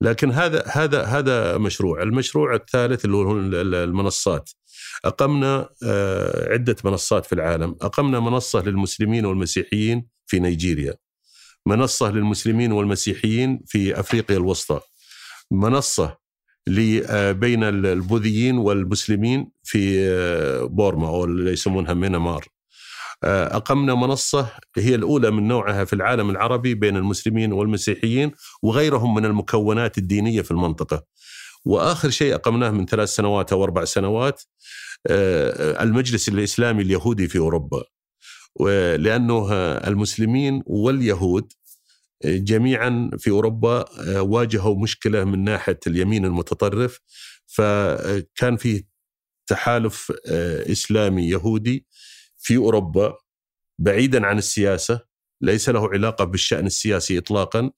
[0.01, 3.31] لكن هذا هذا هذا مشروع، المشروع الثالث اللي هو
[3.83, 4.49] المنصات.
[5.05, 10.93] أقمنا آه، عدة منصات في العالم، أقمنا منصة للمسلمين والمسيحيين في نيجيريا.
[11.65, 14.79] منصة للمسلمين والمسيحيين في أفريقيا الوسطى.
[15.51, 16.17] منصة
[17.10, 22.45] آه، بين البوذيين والمسلمين في آه، بورما أو اللي يسمونها مينمار.
[23.23, 28.32] آه، أقمنا منصة هي الأولى من نوعها في العالم العربي بين المسلمين والمسيحيين
[28.63, 31.03] وغيرهم من المكونات الدينية في المنطقة.
[31.65, 34.43] وآخر شيء أقمناه من ثلاث سنوات أو أربع سنوات
[35.08, 37.84] آه، المجلس الإسلامي اليهودي في أوروبا.
[38.97, 41.53] لأنه المسلمين واليهود
[42.25, 46.99] جميعا في أوروبا آه، واجهوا مشكلة من ناحية اليمين المتطرف.
[47.47, 48.86] فكان في
[49.47, 50.12] تحالف
[50.71, 51.86] إسلامي يهودي
[52.38, 53.17] في أوروبا
[53.80, 55.00] بعيدا عن السياسة
[55.41, 57.71] ليس له علاقة بالشأن السياسي اطلاقا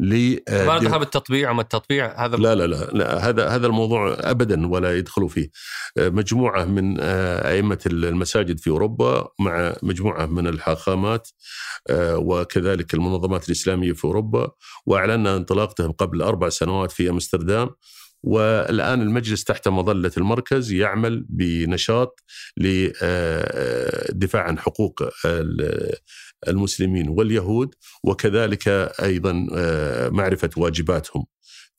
[0.00, 4.16] ل آه، ما دخل بالتطبيع وما التطبيع هذا لا لا لا, لا هذا هذا الموضوع
[4.20, 5.50] ابدا ولا يدخلوا فيه.
[5.98, 11.28] آه، مجموعة من آه، أئمة المساجد في أوروبا مع مجموعة من الحاخامات
[11.92, 14.50] وكذلك المنظمات الإسلامية في أوروبا
[14.86, 17.70] وأعلنا انطلاقتهم قبل أربع سنوات في أمستردام.
[18.22, 22.20] والآن المجلس تحت مظلة المركز يعمل بنشاط
[22.56, 25.02] للدفاع عن حقوق
[26.48, 28.68] المسلمين واليهود وكذلك
[29.02, 31.26] أيضا آه، معرفة واجباتهم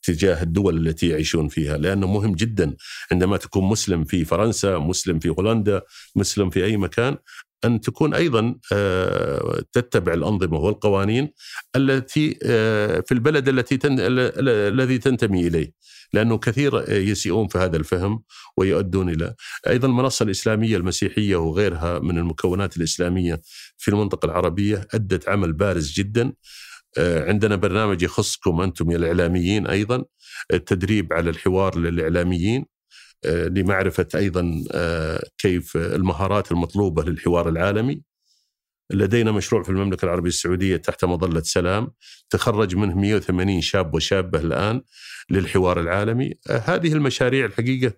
[0.04, 2.76] تجاه الدول التي يعيشون فيها لأنه مهم جدا
[3.12, 5.82] عندما تكون مسلم في فرنسا، مسلم في هولندا،
[6.16, 7.18] مسلم في أي مكان
[7.66, 11.32] أن تكون أيضا آه، تتبع الأنظمة والقوانين
[11.76, 15.72] التي آه، في البلد التي الذي تنتمي إليه.
[16.14, 18.24] لأنه كثير يسيئون في هذا الفهم
[18.58, 19.36] ويؤدون إلى.
[19.68, 23.42] أيضا المنصة الإسلامية المسيحية وغيرها من المكونات الإسلامية
[23.78, 26.34] في المنطقة العربية أدت عمل بارز جدا.
[26.98, 30.04] آه، عندنا برنامج يخصكم أنتم يا الإعلاميين أيضا
[30.54, 32.66] التدريب على الحوار للإعلاميين.
[33.26, 38.02] آه، لمعرفة أيضا آه، كيف المهارات المطلوبة للحوار العالمي.
[38.94, 41.92] لدينا مشروع في المملكة العربية السعودية تحت مظلة سلام
[42.30, 44.82] تخرج منه 180 شاب وشابة الآن
[45.30, 47.94] للحوار العالمي آه، هذه المشاريع الحقيقة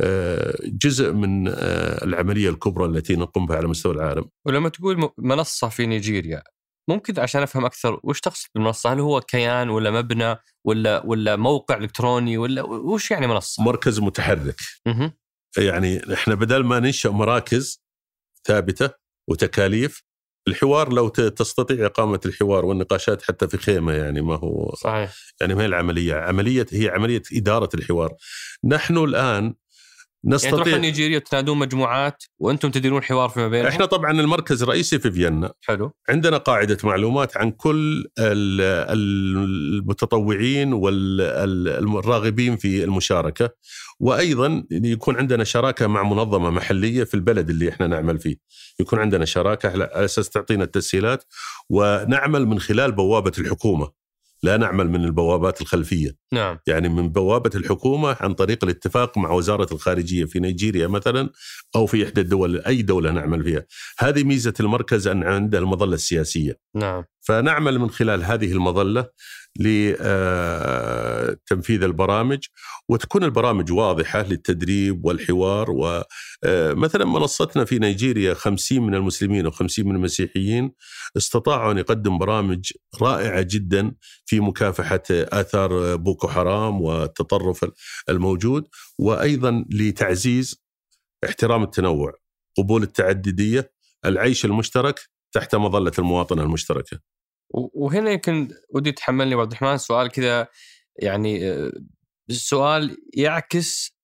[0.00, 5.68] آه، جزء من آه، العملية الكبرى التي نقوم بها على مستوى العالم ولما تقول منصة
[5.68, 6.42] في نيجيريا
[6.88, 11.76] ممكن عشان أفهم أكثر وش تقصد بالمنصة؟ هل هو كيان ولا مبنى ولا ولا موقع
[11.76, 14.56] إلكتروني ولا وش يعني منصة؟ مركز متحرك.
[15.58, 17.82] يعني إحنا بدل ما ننشأ مراكز
[18.46, 18.90] ثابتة
[19.28, 20.02] وتكاليف
[20.48, 25.12] الحوار لو تستطيع إقامة الحوار والنقاشات حتى في خيمة يعني ما هو صحيح.
[25.40, 26.14] يعني ما هي العملية.
[26.14, 28.14] عملية هي عملية إدارة الحوار.
[28.64, 29.54] نحن الآن
[30.24, 34.98] نستطيع يعني تروحون نيجيريا تنادون مجموعات وأنتم تديرون حوار فيما بينهم؟ إحنا طبعا المركز الرئيسي
[34.98, 35.52] في فيينا.
[35.60, 35.92] حلو.
[36.08, 38.06] عندنا قاعدة معلومات عن كل
[39.78, 43.50] المتطوعين والراغبين في المشاركة.
[44.02, 48.36] وأيضا يكون عندنا شراكة مع منظمة محلية في البلد اللي إحنا نعمل فيه.
[48.80, 51.24] يكون عندنا شراكة على أساس تعطينا التسهيلات
[51.70, 54.02] ونعمل من خلال بوابة الحكومة.
[54.42, 56.16] لا نعمل من البوابات الخلفية.
[56.32, 56.58] نعم.
[56.66, 61.30] يعني من بوابة الحكومة عن طريق الاتفاق مع وزارة الخارجية في نيجيريا مثلا
[61.76, 63.64] أو في إحدى الدول أي دولة نعمل فيها.
[63.98, 66.58] هذه ميزة المركز ان عنده المظلة السياسية.
[66.74, 67.04] نعم.
[67.20, 69.06] فنعمل من خلال هذه المظلة
[69.58, 71.32] لتنفيذ
[71.82, 72.38] البرامج
[72.88, 80.72] وتكون البرامج واضحة للتدريب والحوار ومثلا منصتنا في نيجيريا 50 من المسلمين و50 من المسيحيين
[81.16, 83.94] استطاعوا أن يقدم برامج رائعة جدا
[84.26, 87.66] في مكافحة آثار بوكو حرام والتطرف
[88.08, 90.62] الموجود وأيضا لتعزيز
[91.24, 92.12] احترام التنوع
[92.58, 93.72] قبول التعددية
[94.04, 95.00] العيش المشترك
[95.32, 97.00] تحت مظلة المواطنة المشتركة.
[97.52, 100.48] وهنا يمكن ودي تحملني عبد الرحمن سؤال كذا
[100.96, 101.60] يعني
[102.30, 103.96] السؤال يعكس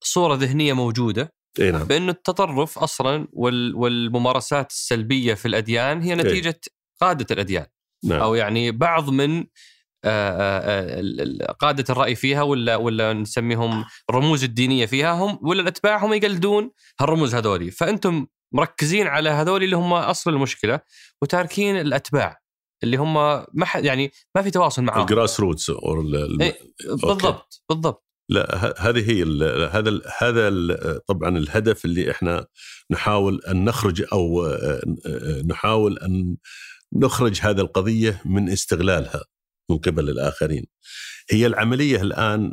[0.00, 1.32] صورة ذهنية موجودة.
[1.60, 1.84] إي نعم.
[1.84, 3.28] بانه التطرف أصلا
[3.74, 7.66] والممارسات السلبية في الأديان هي نتيجة إيه؟ قادة الأديان.
[8.04, 8.20] نعم.
[8.20, 9.44] أو يعني بعض من
[11.58, 17.34] قادة الرأي فيها ولا ولا نسميهم الرموز الدينية فيها هم ولا الاتباع هم يقلدون هالرموز
[17.34, 17.70] هذولي.
[17.70, 20.80] فأنتم مركزين على هذول اللي هم أصل المشكلة
[21.22, 22.45] وتاركين الأتباع.
[22.84, 25.70] اللي هم ما يعني ما في تواصل معهم الجراس روتس
[26.40, 28.06] إيه بالضبط بالضبط.
[28.28, 29.22] لا هذه هي
[29.70, 30.48] هذا هذا
[31.06, 32.46] طبعا الهدف اللي إحنا
[32.90, 34.56] نحاول أن نخرج أو
[35.46, 36.36] نحاول أن
[36.96, 39.24] نخرج هذه القضية من استغلالها
[39.70, 40.66] من قبل الآخرين.
[41.30, 42.52] هي العملية الآن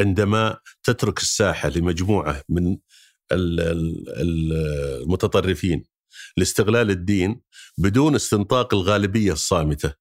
[0.00, 2.76] عندما تترك الساحة لمجموعة من
[5.02, 5.84] المتطرفين
[6.36, 7.40] لاستغلال الدين
[7.78, 9.94] بدون استنطاق الغالبية الصامتة.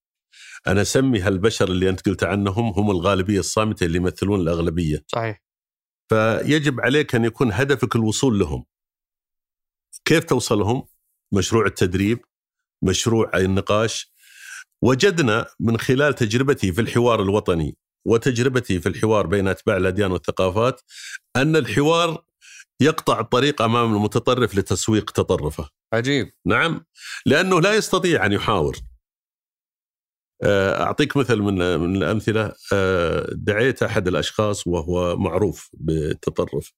[0.68, 5.04] أنا اسمي هالبشر اللي أنت قلت عنهم هم الغالبية الصامتة اللي يمثلون الأغلبية.
[5.08, 5.44] صحيح.
[6.10, 8.66] فيجب عليك أن يكون هدفك الوصول لهم.
[10.06, 10.88] كيف توصلهم؟
[11.34, 12.20] مشروع التدريب،
[12.84, 14.14] مشروع النقاش.
[14.82, 20.82] وجدنا من خلال تجربتي في الحوار الوطني وتجربتي في الحوار بين أتباع الأديان والثقافات
[21.36, 22.26] أن الحوار
[22.82, 25.70] يقطع الطريق أمام المتطرف لتسويق تطرفه.
[25.94, 26.32] عجيب.
[26.46, 26.86] نعم،
[27.26, 28.78] لأنه لا يستطيع أن يحاور.
[30.44, 32.54] أعطيك مثل من من الأمثلة
[33.32, 36.74] دعيت أحد الأشخاص وهو معروف بالتطرف.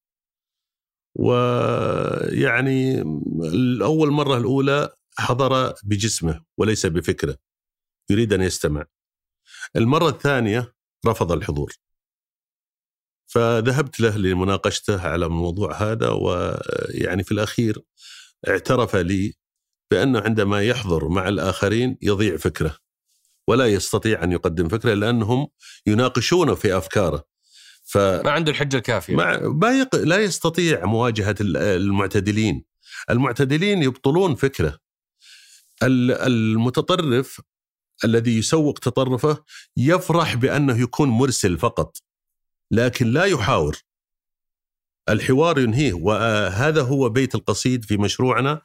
[1.15, 3.01] ويعني
[3.43, 7.37] الأول مرة الأولى حضر بجسمه وليس بفكره.
[8.09, 8.85] يريد أن يستمع.
[9.75, 10.73] المرة الثانية
[11.07, 11.73] رفض الحضور.
[13.35, 17.79] فذهبت له لمناقشته على الموضوع هذا ويعني في الأخير
[18.47, 19.33] اعترف لي
[19.91, 22.77] بأنه عندما يحضر مع الآخرين يضيع فكره
[23.47, 25.47] ولا يستطيع أن يقدم فكره لأنهم
[25.87, 27.23] يناقشونه في أفكاره.
[27.83, 29.15] ف ما عنده الحجة الكافية.
[29.15, 29.95] ما ما يق...
[29.95, 32.63] لا يستطيع مواجهة المعتدلين.
[33.09, 34.79] المعتدلين يبطلون فكره.
[35.83, 37.41] المتطرف
[38.05, 39.43] الذي يسوق تطرفه
[39.77, 41.97] يفرح بأنه يكون مرسل فقط.
[42.75, 43.77] لكن لا يحاور
[45.09, 48.61] الحوار ينهيه وهذا هو بيت القصيد في مشروعنا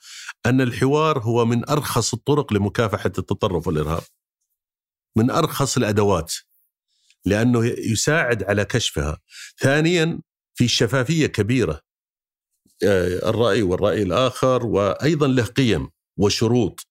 [0.46, 4.02] أن الحوار هو من أرخص الطرق لمكافحة التطرف والإرهاب.
[5.16, 6.34] من أرخص الأدوات
[7.24, 9.20] لأنه يساعد على كشفها.
[9.58, 10.20] ثانيا
[10.54, 11.80] في شفافية كبيرة
[12.82, 16.86] الرأي والرأي الآخر وأيضا له قيم وشروط.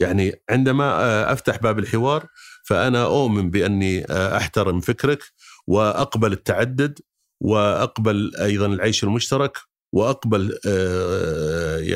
[0.00, 2.26] يعني عندما أفتح باب الحوار
[2.64, 5.22] فأنا أؤمن بأني أحترم فكرك
[5.66, 6.98] وأقبل التعدد
[7.40, 9.58] وأقبل أيضا العيش المشترك
[9.92, 10.58] وأقبل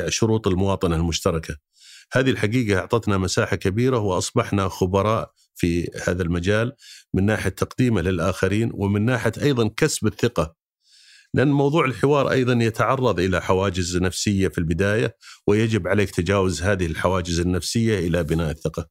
[0.09, 1.57] شروط المواطنة المشتركة.
[2.13, 6.73] هذه الحقيقة أعطتنا مساحة كبيرة وأصبحنا خبراء في هذا المجال
[7.13, 10.55] من ناحية تقديمه للآخرين ومن ناحية أيضا كسب الثقة.
[11.33, 15.15] لأن موضوع الحوار أيضا يتعرض إلى حواجز نفسية في البداية
[15.47, 18.89] ويجب عليك تجاوز هذه الحواجز النفسية إلى بناء الثقة.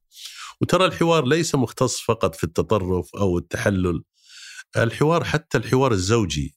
[0.61, 4.03] وترى الحوار ليس مختص فقط في التطرف أو التحلل
[4.77, 6.55] الحوار حتى الحوار الزوجي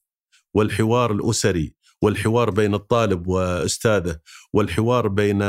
[0.54, 4.18] والحوار الأسري والحوار بين الطالب وأستاذه
[4.52, 5.42] والحوار بين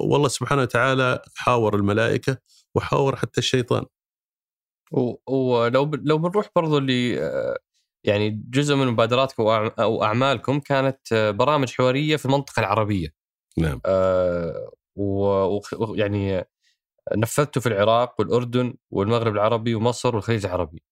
[0.00, 2.38] والله سبحانه وتعالى حاور الملائكة
[2.74, 3.84] وحاور حتى الشيطان.
[5.26, 6.90] ولو لو بنروح برضو ل
[8.04, 9.42] يعني جزء من مبادراتكم
[9.78, 13.08] أو أعمالكم كانت برامج حوارية في المنطقة العربية.
[13.58, 13.80] نعم.
[13.86, 16.44] آه ويعني
[17.16, 20.82] نفذته في العراق والأردن والمغرب العربي ومصر والخليج العربي.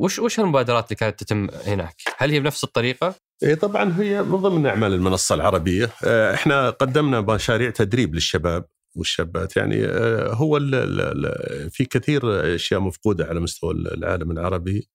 [0.00, 4.36] وش وش المبادرات اللي كانت تتم هناك؟ هل هي بنفس الطريقة؟ اي طبعا هي من
[4.36, 5.90] ضمن أعمال المنصة العربية،
[6.34, 8.64] إحنا قدمنا مشاريع تدريب للشباب
[8.96, 9.86] والشابات يعني
[10.32, 14.88] هو ال ال في كثير أشياء مفقودة على مستوى العالم العربي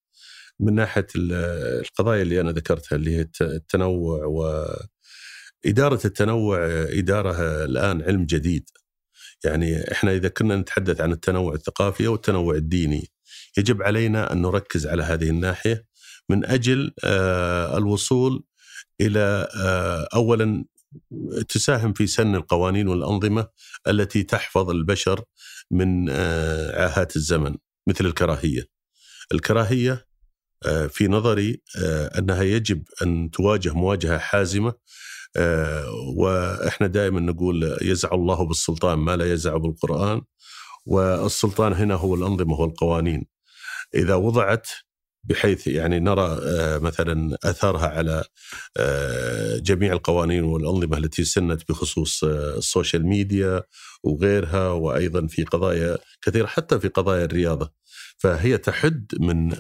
[0.60, 6.58] من ناحية القضايا اللي أنا ذكرتها اللي هي التنوع واداره التنوع
[6.90, 8.70] إدارة الآن علم جديد.
[9.44, 13.15] يعني إحنا إذا كنا نتحدث عن التنوع الثقافي أو التنوع الديني
[13.58, 15.86] يجب علينا أن نركز على هذه الناحية
[16.30, 16.94] من أجل
[17.78, 18.44] الوصول
[19.02, 19.48] إلى
[20.14, 20.66] اولا
[21.50, 23.48] تساهم في سن القوانين والأنظمة
[23.88, 25.24] التي تحفظ البشر
[25.72, 27.56] من آه، عاهات الزمن
[27.88, 28.68] مثل الكراهية.
[29.32, 30.08] الكراهية
[30.66, 34.74] آه، في نظري آه، أنها يجب أن تواجه مواجهة حازمة
[36.16, 40.22] وإحنا دائما نقول يزع الله بالسلطان ما لا يزع بالقرآن
[40.86, 43.26] والسلطان هنا هو الأنظمة والقوانين.
[43.96, 44.68] إذا وضعت
[45.26, 48.24] بحيث يعني نرى آه، مثلا اثارها على
[48.78, 53.64] آه، جميع القوانين والأنظمة التي سنت بخصوص آه، ال social media
[54.04, 57.72] وغيرها وأيضا في قضايا كثيرة حتى في قضايا الرياضة
[58.18, 59.54] فهي تحد من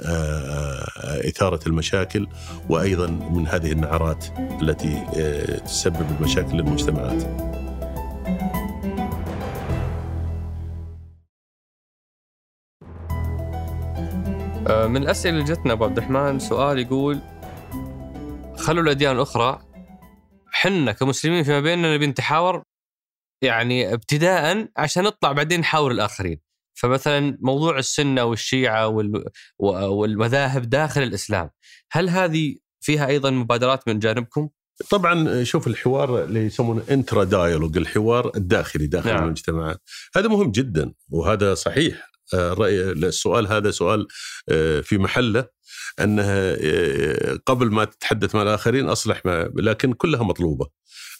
[1.03, 2.27] إثارة المشاكل
[2.69, 4.25] وأيضا من هذه النعرات
[4.61, 5.03] التي
[5.65, 7.64] تسبب المشاكل للمجتمعات.
[14.69, 17.21] من الأسئلة اللي جتنا أبو عبد الرحمن سؤال يقول
[18.57, 19.61] خلوا الأديان الأخرى
[20.51, 22.63] حنا كمسلمين فيما بيننا نبي نتحاور
[23.41, 26.39] يعني ابتداء عشان نطلع بعدين نحاور الآخرين
[26.73, 28.87] فمثلا موضوع السنة والشيعة
[29.59, 31.49] والمذاهب داخل الإسلام
[31.91, 34.49] هل هذه فيها أيضا مبادرات من جانبكم؟
[34.89, 39.23] طبعا شوف الحوار اللي يسمونه انترا دايلوج الحوار الداخلي داخل نعم.
[39.23, 39.81] المجتمعات
[40.15, 44.07] هذا مهم جدا وهذا صحيح الرأي السؤال هذا سؤال
[44.49, 45.47] آه، في محله
[45.99, 50.67] أنه آه، قبل ما تتحدث مع الآخرين أصلح ما لكن كلها مطلوبة.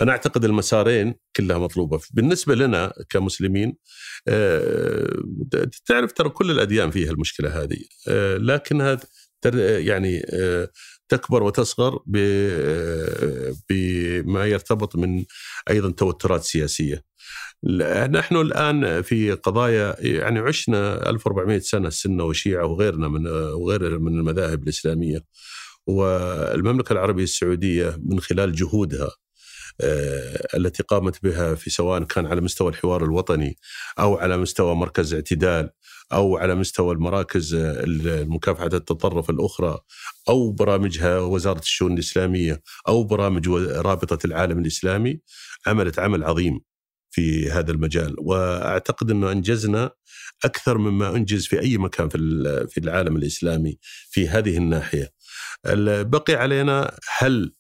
[0.02, 3.78] أنا أعتقد المسارين كلها مطلوبة، بالنسبة لنا كمسلمين
[4.28, 5.10] آه،
[5.86, 7.78] تعرف ترى كل الأديان فيها المشكلة هذه،
[8.38, 9.00] لكنها
[9.78, 10.22] يعني
[11.10, 12.00] تكبر وتصغر
[13.70, 15.26] بما يرتبط من
[15.70, 17.04] أيضا توترات سياسية.
[18.10, 24.64] نحن الآن في قضايا يعني عشنا 1400 سنة السنة وشيعة وغيرنا من وغير من المذاهب
[24.64, 25.20] الإسلامية.
[25.88, 29.10] والمملكة العربية السعودية من خلال جهودها
[29.82, 33.58] آه، التي قامت بها في سواء كان على مستوى الحوار الوطني
[34.00, 35.70] أو على مستوى مركز اعتدال
[36.14, 37.56] أو على مستوى المراكز
[38.28, 39.80] مكافحه التطرف الأخرى
[40.30, 45.20] أو برامجها وزارة الشؤون الإسلامية أو برامج رابطة العالم الإسلامي
[45.68, 46.75] عملت عمل عظيم.
[47.16, 48.16] في هذا المجال.
[48.18, 49.92] وأعتقد إنه أنجزنا
[50.46, 52.18] أكثر مما أنجز في أي مكان في
[52.70, 53.78] في العالم الإسلامي
[54.10, 55.12] في هذه الناحية.
[56.04, 57.54] بقي علينا هل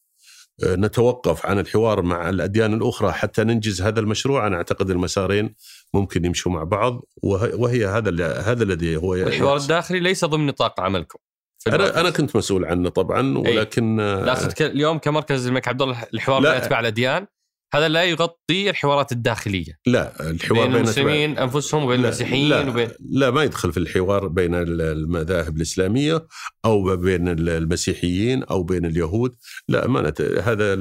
[0.63, 5.55] نتوقف عن الحوار مع الأديان الأخرى حتى ننجز هذا المشروع؟ أنا أعتقد المسارين
[5.93, 11.19] ممكن يمشوا مع بعض وهي هذا هذا الذي هو الحوار الداخلي ليس ضمن نطاق عملكم.
[11.67, 16.51] أنا أنا كنت مسؤول عنه طبعا ولكن لا اليوم كمركز الملك عبد الله الحوار بين
[16.51, 17.27] اتباع الأديان.
[17.73, 23.31] هذا لا يغطي الحوارات الداخلية لا الحوار بين المسلمين أنفسهم وبين المسيحيين لا وبين لا
[23.31, 26.27] ما يدخل في الحوار بين المذاهب الإسلامية
[26.65, 29.35] أو بين المسيحيين أو بين اليهود
[29.67, 30.21] لا ما نت...
[30.21, 30.75] هذا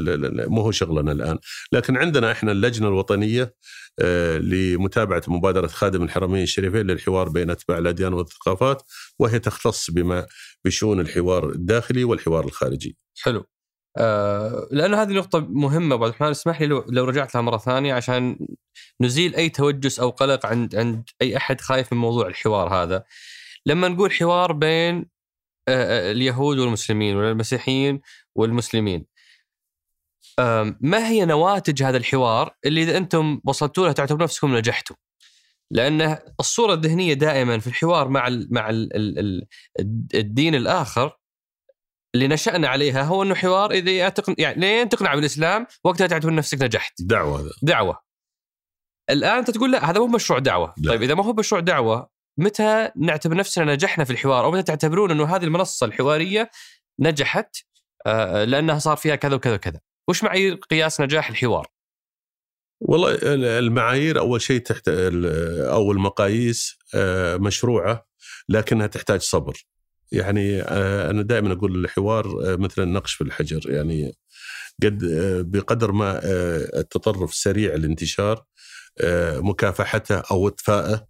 [0.48, 1.38] مو هو شغلنا الآن
[1.72, 3.54] لكن عندنا إحنا اللجنة الوطنية
[3.98, 8.82] آه، لمتابعة مبادرة خادم الحرمين الشريفين للحوار بين أتباع الأديان والثقافات
[9.18, 10.26] وهي تختص بما
[10.64, 12.96] بشؤون الحوار الداخلي والحوار الخارجي.
[13.22, 13.44] حلو.
[13.96, 17.94] آه لأنه هذه نقطة مهمة أبو الرحمن اسمح لي لو, لو رجعت لها مرة ثانية
[17.94, 18.38] عشان
[19.00, 23.04] نزيل أي توجس أو قلق عند عند أي أحد خايف من موضوع الحوار هذا.
[23.66, 25.06] لما نقول حوار بين
[25.68, 28.00] آه, آه، اليهود والمسلمين ولا المسيحيين
[28.36, 29.06] والمسلمين
[30.80, 34.96] ما هي نواتج هذا الحوار اللي إذا أنتم وصلتوا له تعتبرون نفسكم نجحتوا؟
[35.70, 39.46] لأن الصورة الذهنية دائما في الحوار مع ال مع ال
[40.14, 41.18] الدين الآخر
[42.14, 44.34] اللي نشأنا عليها هو إنه حوار إذا تقن...
[44.38, 46.92] يعني لين تقنع بالإسلام وقتها تعتبر نفسك نجحت.
[47.00, 47.40] دعوة.
[47.40, 47.98] هذا دعوة.
[49.10, 50.74] الآن أنت تقول لا هذا مو مشروع دعوة.
[50.78, 50.90] لا.
[50.90, 52.08] طيب إذا ما هو مشروع دعوة
[52.38, 56.50] متى نعتبر نفسنا نجحنا في الحوار؟ أو متى تعتبرون إنه هذه المنصة الحوارية
[56.98, 57.56] نجحت
[58.06, 61.66] آه، لأنها صار فيها كذا وكذا وكذا؟ وش معايير قياس نجاح الحوار؟
[62.80, 63.18] والله
[63.58, 68.06] المعايير أول شيء تحت أو المقاييس آه، مشروعة
[68.48, 69.64] لكنها تحتاج صبر.
[70.12, 73.70] يعني آه، أنا دائما أقول الحوار آه، مثل النقش في الحجر.
[73.70, 74.12] يعني
[74.82, 76.20] قد آه، بقدر ما
[76.78, 78.44] التطرف سريع الانتشار
[79.36, 81.06] مكافحته أو إطفائه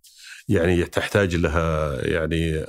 [0.48, 2.64] يعني تحتاج لها يعني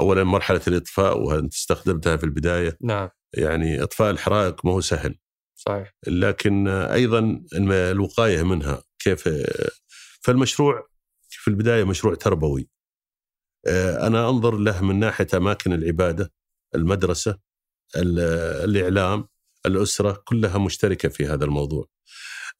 [0.00, 2.78] اولا مرحلة الإطفاء وأنت استخدمتها في البداية.
[2.80, 3.08] نعم.
[3.34, 5.18] يعني إطفاء الحرائق ما هو سهل.
[5.54, 5.94] صحيح.
[6.06, 8.82] لكن أيضا الوقاية منها.
[8.98, 9.28] كيف
[10.20, 10.86] فالمشروع
[11.28, 12.68] في البداية مشروع تربوي.
[14.06, 16.32] أنا أنظر له من ناحية أماكن العبادة
[16.74, 17.38] المدرسة
[17.96, 19.28] الإعلام
[19.66, 21.86] الأسرة كلها مشتركة في هذا الموضوع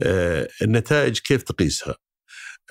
[0.03, 1.95] آه، النتائج كيف تقيسها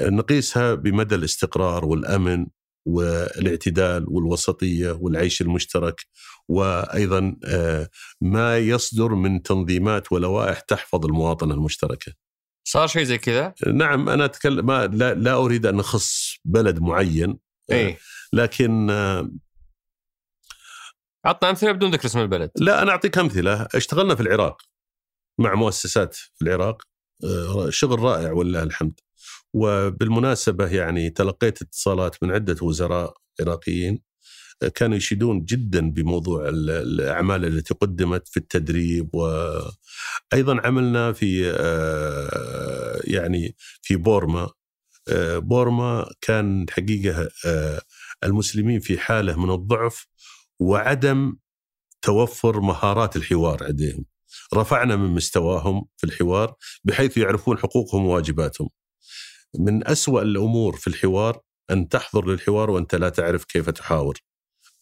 [0.02, 2.48] نقيسها بمدى الاستقرار والأمن
[2.86, 6.02] والاعتدال والوسطية والعيش المشترك
[6.48, 7.90] وأيضا آه،
[8.22, 12.14] ما يصدر من تنظيمات ولوائح تحفظ المواطنة المشتركة.
[12.68, 17.40] صار شيء زي كذا؟ نعم أنا أتكلم ما لا, لا أريد أن أخص بلد معين
[17.72, 17.98] اي
[18.34, 18.90] لكن
[21.26, 22.52] عطنا أمثلة بدون ذكر اسم البلد.
[22.56, 24.62] لا أنا أعطيك أمثلة، اشتغلنا في العراق
[25.40, 26.82] مع مؤسسات في العراق
[27.70, 29.00] شغل رائع ولله الحمد.
[29.54, 34.02] وبالمناسبة يعني تلقيت اتصالات من عدة وزراء عراقيين
[34.76, 41.42] كانوا يشيدون جدا بموضوع الأعمال التي قدمت في التدريب وأيضا عملنا في
[43.04, 44.50] يعني في بورما
[45.38, 47.30] بورما كان حقيقة
[48.24, 50.08] المسلمين في حالة من الضعف
[50.60, 51.36] وعدم
[52.02, 54.06] توفر مهارات الحوار لديهم
[54.54, 58.70] رفعنا من مستواهم في الحوار بحيث يعرفون حقوقهم وواجباتهم.
[59.60, 64.20] من أسوأ الأمور في الحوار أن تحضر للحوار وأنت لا تعرف كيف تحاور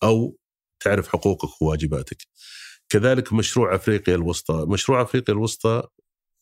[0.04, 0.38] أو
[0.80, 2.18] تعرف حقوقك وواجباتك.
[2.90, 4.66] كذلك مشروع أفريقيا الوسطى.
[4.68, 5.84] مشروع أفريقيا الوسطى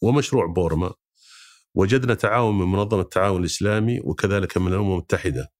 [0.01, 0.93] ومشروع بورما.
[1.75, 5.51] وجدنا تعاون من منظمة التعاون الإسلامي وكذلك من الأمم المتحدة.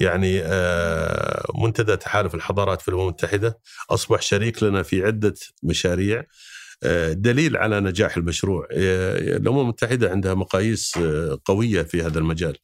[0.00, 3.60] يعني آه، منتدى تحالف الحضارات في الأمم المتحدة.
[3.90, 6.24] أصبح شريك لنا في عدة مشاريع.
[7.12, 8.68] دليل على نجاح المشروع.
[8.70, 12.56] الأمم المتحدة عندها مقاييس آه، قوية في هذا المجال.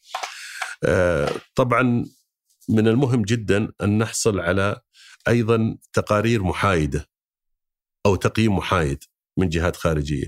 [0.85, 2.05] آه، طبعا
[2.69, 4.81] من المهم جدا أن نحصل على
[5.29, 7.09] أيضا تقارير محايدة
[8.07, 9.05] أو تقييم محايد
[9.37, 10.27] من جهات خارجية.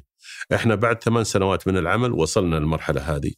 [0.55, 3.33] إحنا بعد ثمان سنوات من العمل وصلنا للمرحلة هذه.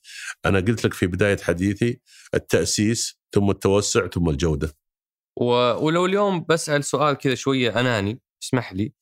[0.45, 2.01] أنا قلت لك في بداية حديثي
[2.35, 4.73] التأسيس ثم التوسع ثم الجودة.
[5.81, 8.93] ولو اليوم بسأل سؤال كذا شوية أناني اسمح لي.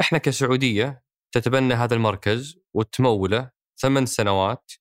[0.00, 1.04] إحنا كسعودية
[1.34, 3.50] تتبنى هذا المركز وتموله
[3.80, 4.72] ثمان سنوات.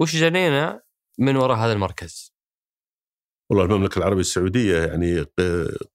[0.00, 0.82] وش جنينا
[1.18, 2.34] من وراء هذا المركز؟
[3.50, 5.26] والله المملكة العربية السعودية يعني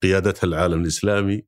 [0.02, 1.46] قيادتها العالم الإسلامي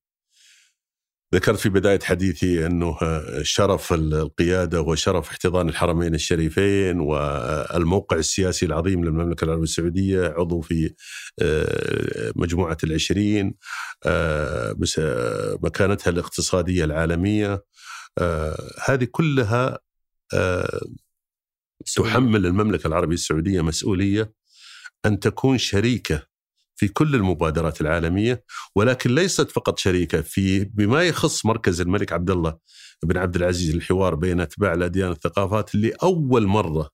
[1.35, 2.99] ذكرت في بداية حديثي أنه
[3.43, 10.95] شرف القيادة وشرف احتضان الحرمين الشريفين والموقع السياسي العظيم للمملكة العربية السعودية عضو في
[11.43, 13.55] آه، مجموعة العشرين
[14.07, 14.77] آه،
[15.63, 17.65] مكانتها الاقتصادية العالمية.
[18.19, 19.79] آه، هذه كلها
[21.97, 24.33] تحمل المملكة العربية السعودية مسؤولية
[25.07, 26.28] أن تكون شريكة
[26.79, 28.45] في كل المبادرات العالمية
[28.77, 32.59] ولكن ليست فقط شريكة في بما يخص مركز الملك عبد الله
[33.03, 36.91] بن عبد العزيز الحوار بين أتباع الأديان والثقافات اللي أول مرة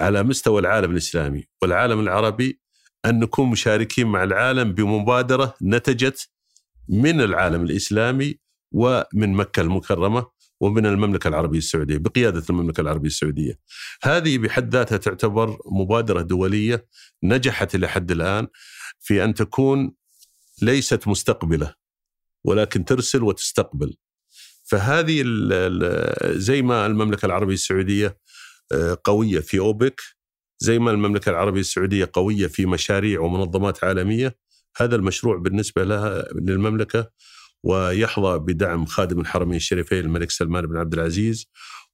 [0.00, 2.60] على مستوى العالم الإسلامي والعالم العربي
[3.04, 6.28] أن نكون مشاركين مع العالم بمبادرة نتجت
[6.88, 8.38] من العالم الإسلامي
[8.72, 10.26] ومن مكة المكرمة
[10.60, 13.58] ومن المملكة العربية السعودية بقيادة المملكة العربية السعودية.
[14.02, 16.86] هذه بحد ذاتها تعتبر مبادرة دولية
[17.22, 18.46] نجحت إلى حد الآن
[19.00, 19.94] في أن تكون
[20.62, 21.74] ليست مستقبلة
[22.44, 23.96] ولكن ترسل وتستقبل.
[24.64, 25.24] فهذه
[26.38, 28.18] زي ما المملكة العربية السعودية
[28.72, 30.00] آه، قوية في أوبك
[30.60, 34.36] زي ما المملكة العربية السعودية قوية في مشاريع ومنظمات عالمية
[34.76, 37.10] هذا المشروع بالنسبة لها للمملكة
[37.62, 41.46] ويحظى بدعم خادم الحرمين الشريفين الملك سلمان بن عبد العزيز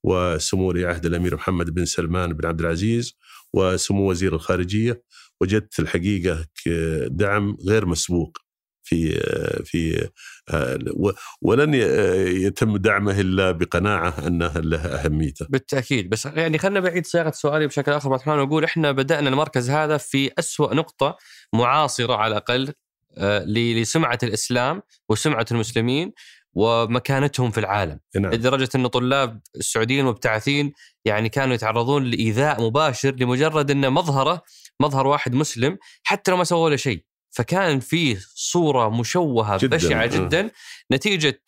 [0.04, 3.14] وسمو ولي عهد الأمير محمد بن سلمان بن عبد العزيز
[3.52, 5.02] وسمو وزير الخارجية
[5.40, 6.46] وجدت الحقيقة
[7.06, 8.38] دعم غير مسبوق
[8.84, 9.20] في
[9.64, 10.08] في
[11.42, 11.74] ولن
[12.44, 15.46] يتم دعمه إلا بقناعة انه له اهميته.
[15.48, 19.96] بالتأكيد بس يعني خلينا بعيد صياغة سؤالي بشكل آخر الرحمن ونقول إحنا بدأنا المركز هذا
[19.96, 21.16] في أسوأ نقطة
[21.52, 22.72] معاصرة على الأقل
[23.18, 26.12] آه، لسمعة الإسلام وسمعة المسلمين
[26.54, 28.32] ومكانتهم في العالم نعم.
[28.32, 30.72] لدرجة أن طلاب السعوديين مبتعثين
[31.04, 34.42] يعني كانوا يتعرضون لإيذاء مباشر لمجرد انه مظهره
[34.82, 37.04] مظهر واحد مسلم حتى لو ما سووا له شيء.
[37.30, 39.76] فكان فيه صورة مشوهة جداً.
[39.76, 40.50] بشعة جدا.
[40.92, 41.42] نتيجة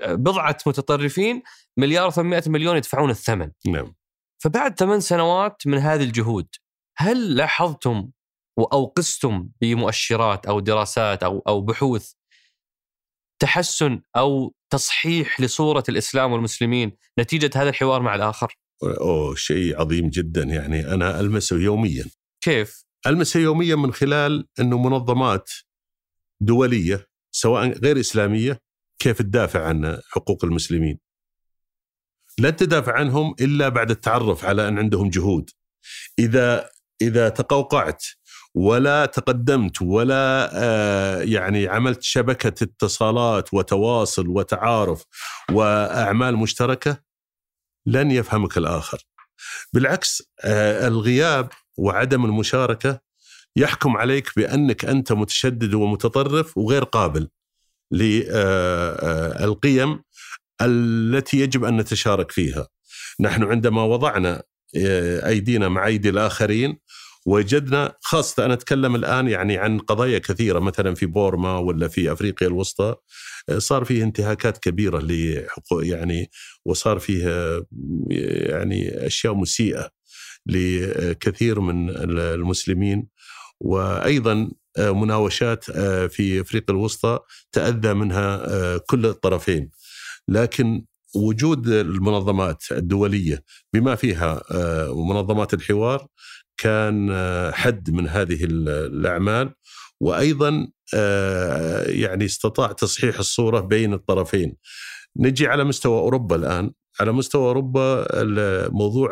[0.00, 1.42] آه، بضعة متطرفين
[1.76, 3.50] مليار و800 مليون يدفعون الثمن.
[3.66, 3.94] نعم.
[4.42, 6.48] فبعد ثمان سنوات من هذه الجهود
[6.96, 8.10] هل لاحظتم
[8.58, 12.12] أو قستم بمؤشرات أو دراسات أو أو بحوث
[13.38, 20.42] تحسن أو تصحيح لصورة الإسلام والمسلمين نتيجة هذا الحوار مع الآخر؟ أوه شيء عظيم جدا.
[20.42, 22.04] يعني أنا ألمسه يوميا.
[22.44, 25.50] كيف؟ المسه يوميا من خلال إنه منظمات
[26.40, 28.60] دولية سواء غير إسلامية
[28.98, 30.98] كيف تدافع عن حقوق المسلمين.
[32.38, 35.50] لن تدافع عنهم إلا بعد التعرف على أن عندهم جهود.
[36.18, 36.70] إذا
[37.02, 38.04] إذا تقوقعت
[38.54, 45.04] ولا تقدمت ولا آه، يعني عملت شبكة اتصالات وتواصل وتعارف
[45.52, 46.98] وأعمال مشتركة
[47.86, 49.13] لن يفهمك الآخر.
[49.72, 53.00] بالعكس آه، الغياب وعدم المشاركة
[53.56, 57.28] يحكم عليك بأنك أنت متشدد ومتطرف وغير قابل
[57.90, 58.42] للقيم
[60.62, 62.68] التي يجب أن نتشارك فيها.
[63.20, 64.42] نحن عندما وضعنا
[65.26, 66.78] أيدينا مع أيدي الآخرين
[67.26, 72.48] وجدنا خاصة أنا أتكلم الآن يعني عن قضايا كثيرة مثلا في بورما ولا في أفريقيا
[72.48, 72.94] الوسطى
[73.58, 76.30] صار فيه انتهاكات كبيرة لحقوق يعني
[76.64, 77.26] وصار فيه
[78.50, 79.90] يعني أشياء مسيئة
[80.46, 83.06] لكثير من المسلمين.
[83.60, 85.64] وأيضا مناوشات
[86.10, 87.18] في أفريقيا الوسطى
[87.52, 89.70] تأذى منها كل الطرفين.
[90.28, 90.84] لكن
[91.16, 94.42] وجود المنظمات الدولية بما فيها
[94.88, 96.06] منظمات الحوار
[96.56, 97.12] كان
[97.54, 99.54] حد من هذه الأعمال.
[100.04, 100.68] وأيضا
[101.86, 104.56] يعني استطاع تصحيح الصورة بين الطرفين.
[105.16, 106.72] نجي على مستوى أوروبا الآن.
[107.00, 108.06] على مستوى أوروبا
[108.68, 109.10] موضوع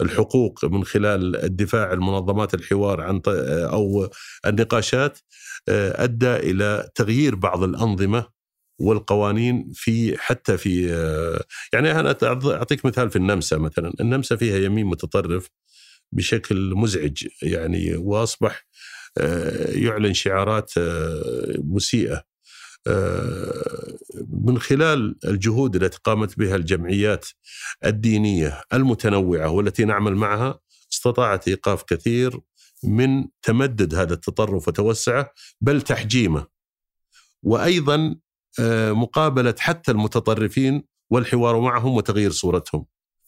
[0.00, 4.08] الحقوق من خلال الدفاع المنظمات الحوار عن أو
[4.46, 5.18] النقاشات
[5.68, 8.26] أدى إلى تغيير بعض الأنظمة
[8.80, 10.86] والقوانين في حتى في
[11.72, 15.48] يعني أنا أعطيك مثال في النمسا مثلا، النمسا فيها يمين متطرف
[16.12, 18.66] بشكل مزعج يعني وأصبح
[19.74, 20.72] يعلن شعارات
[21.58, 22.24] مسيئة
[24.28, 27.26] من خلال الجهود التي قامت بها الجمعيات
[27.84, 30.60] الدينية المتنوعة والتي نعمل معها
[30.92, 32.40] استطاعت إيقاف كثير
[32.84, 36.46] من تمدد هذا التطرف وتوسعه بل تحجيمه.
[37.42, 38.16] وأيضا
[38.90, 42.86] مقابلة حتى المتطرفين والحوار معهم وتغيير صورتهم.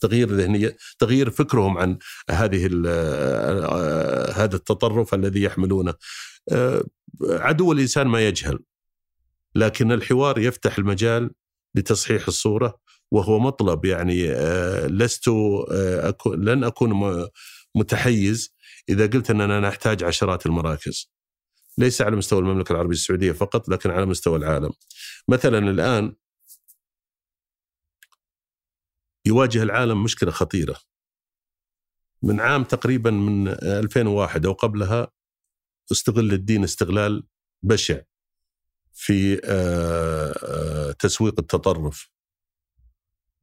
[0.09, 1.99] تغيير ذهنية تغيير فكرهم عن
[2.31, 2.67] هذه
[4.37, 5.95] هذا التطرف الذي يحملونه.
[7.23, 8.59] عدو الإنسان ما يجهل
[9.55, 11.31] لكن الحوار يفتح المجال
[11.75, 12.81] لتصحيح الصورة
[13.11, 14.33] وهو مطلب يعني
[14.87, 17.27] لست أكون لن أكون
[17.75, 18.55] متحيز
[18.89, 21.13] إذا قلت أننا نحتاج عشرات المراكز.
[21.79, 24.71] ليس على مستوى المملكة العربية السعودية فقط لكن على مستوى العالم.
[25.29, 26.15] مثلا الآن
[29.27, 30.77] يواجه العالم مشكلة خطيرة.
[32.22, 35.09] من عام تقريبا من 2001 أو قبلها
[35.93, 37.27] استغل الدين استغلال
[37.62, 38.01] بشع
[38.93, 39.37] في
[40.99, 42.11] تسويق التطرف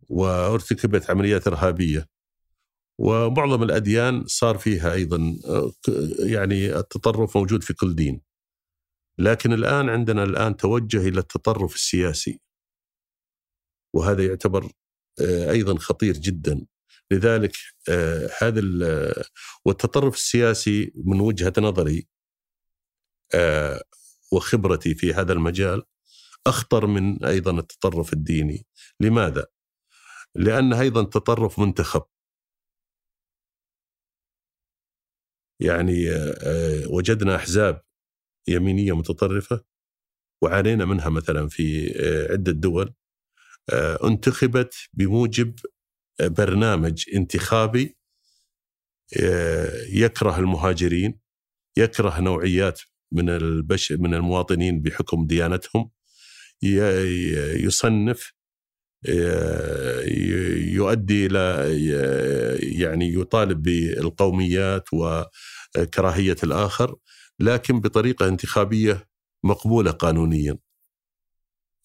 [0.09, 2.09] وارتكبت عمليات إرهابية.
[2.99, 5.17] ومعظم الأديان صار فيها أيضا
[6.19, 8.21] يعني التطرف موجود في كل دين.
[9.17, 12.41] لكن الآن عندنا الآن توجه إلى التطرف السياسي.
[13.93, 14.71] وهذا يعتبر
[15.49, 16.65] أيضا خطير جدا.
[17.11, 17.51] لذلك
[18.41, 18.61] هذا
[19.65, 22.07] والتطرف السياسي من وجهة نظري
[24.33, 25.83] وخبرتي في هذا المجال
[26.47, 28.65] أخطر من أيضا التطرف الديني.
[28.99, 29.45] لماذا؟
[30.35, 32.03] لأن أيضا تطرف منتخب.
[35.59, 36.05] يعني
[36.87, 37.81] وجدنا أحزاب
[38.47, 39.63] يمينية متطرفة
[40.43, 41.93] وعانينا منها مثلا في
[42.31, 42.93] عدة دول.
[44.03, 45.55] انتخبت بموجب
[46.21, 47.97] برنامج انتخابي
[49.89, 51.19] يكره المهاجرين
[51.77, 52.81] يكره نوعيات
[53.11, 55.89] من البش من المواطنين بحكم ديانتهم
[57.63, 58.33] يصنف
[60.75, 61.67] يؤدي إلى
[62.77, 66.95] يعني يطالب بالقوميات وكراهية الآخر
[67.39, 69.07] لكن بطريقة انتخابية
[69.43, 70.57] مقبولة قانونيا.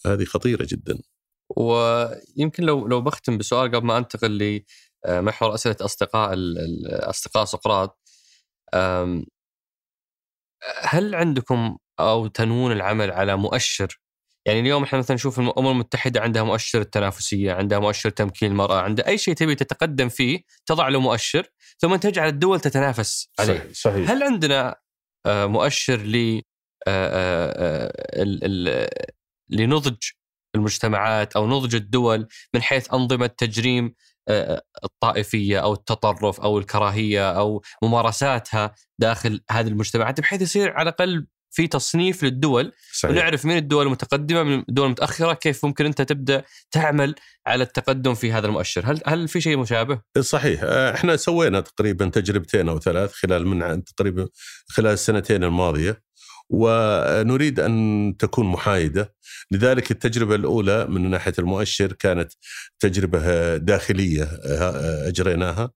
[0.07, 0.99] هذه خطيرة جدا.
[1.49, 4.63] ويمكن لو لو بختم بسؤال قبل ما أنتقل
[5.09, 6.35] لمحور أسئلة أصدقاء
[6.91, 7.99] أصدقاء سقراط
[10.81, 14.01] هل عندكم أو تنوون العمل على مؤشر
[14.47, 19.07] يعني اليوم إحنا مثلا نشوف الامم المتحدة عندها مؤشر التنافسيه، عندها مؤشر تمكين المرأة، عندها
[19.07, 21.47] أي شيء تبي تتقدم فيه تضع له مؤشر
[21.79, 23.59] ثم تجعل الدول تتنافس عليه.
[23.59, 24.11] صحيح, صحيح.
[24.11, 24.77] هل عندنا
[25.27, 26.43] مؤشر ل
[29.51, 29.99] لنضج
[30.57, 33.95] المجتمعات أو نضج الدول من حيث أنظمة تجريم
[34.85, 41.67] الطائفية أو التطرف أو الكراهية أو ممارساتها داخل هذه المجتمعات بحيث يصير على الأقل في
[41.67, 43.11] تصنيف للدول صحيح.
[43.17, 47.15] ونعرف من الدول المتقدمة من الدول المتأخرة كيف ممكن أنت تبدأ تعمل
[47.47, 48.83] على التقدم في هذا المؤشر.
[48.85, 50.61] هل هل في شيء مشابه؟ صحيح.
[50.65, 54.29] إحنا سوينا تقريبا تجربتين أو ثلاث خلال من تقريبا
[54.69, 56.03] خلال السنتين الماضية
[56.51, 59.15] ونريد أن تكون محايدة
[59.51, 62.33] لذلك التجربة الأولى من ناحية المؤشر كانت
[62.81, 64.29] تجربة داخلية
[65.09, 65.71] أجريناها.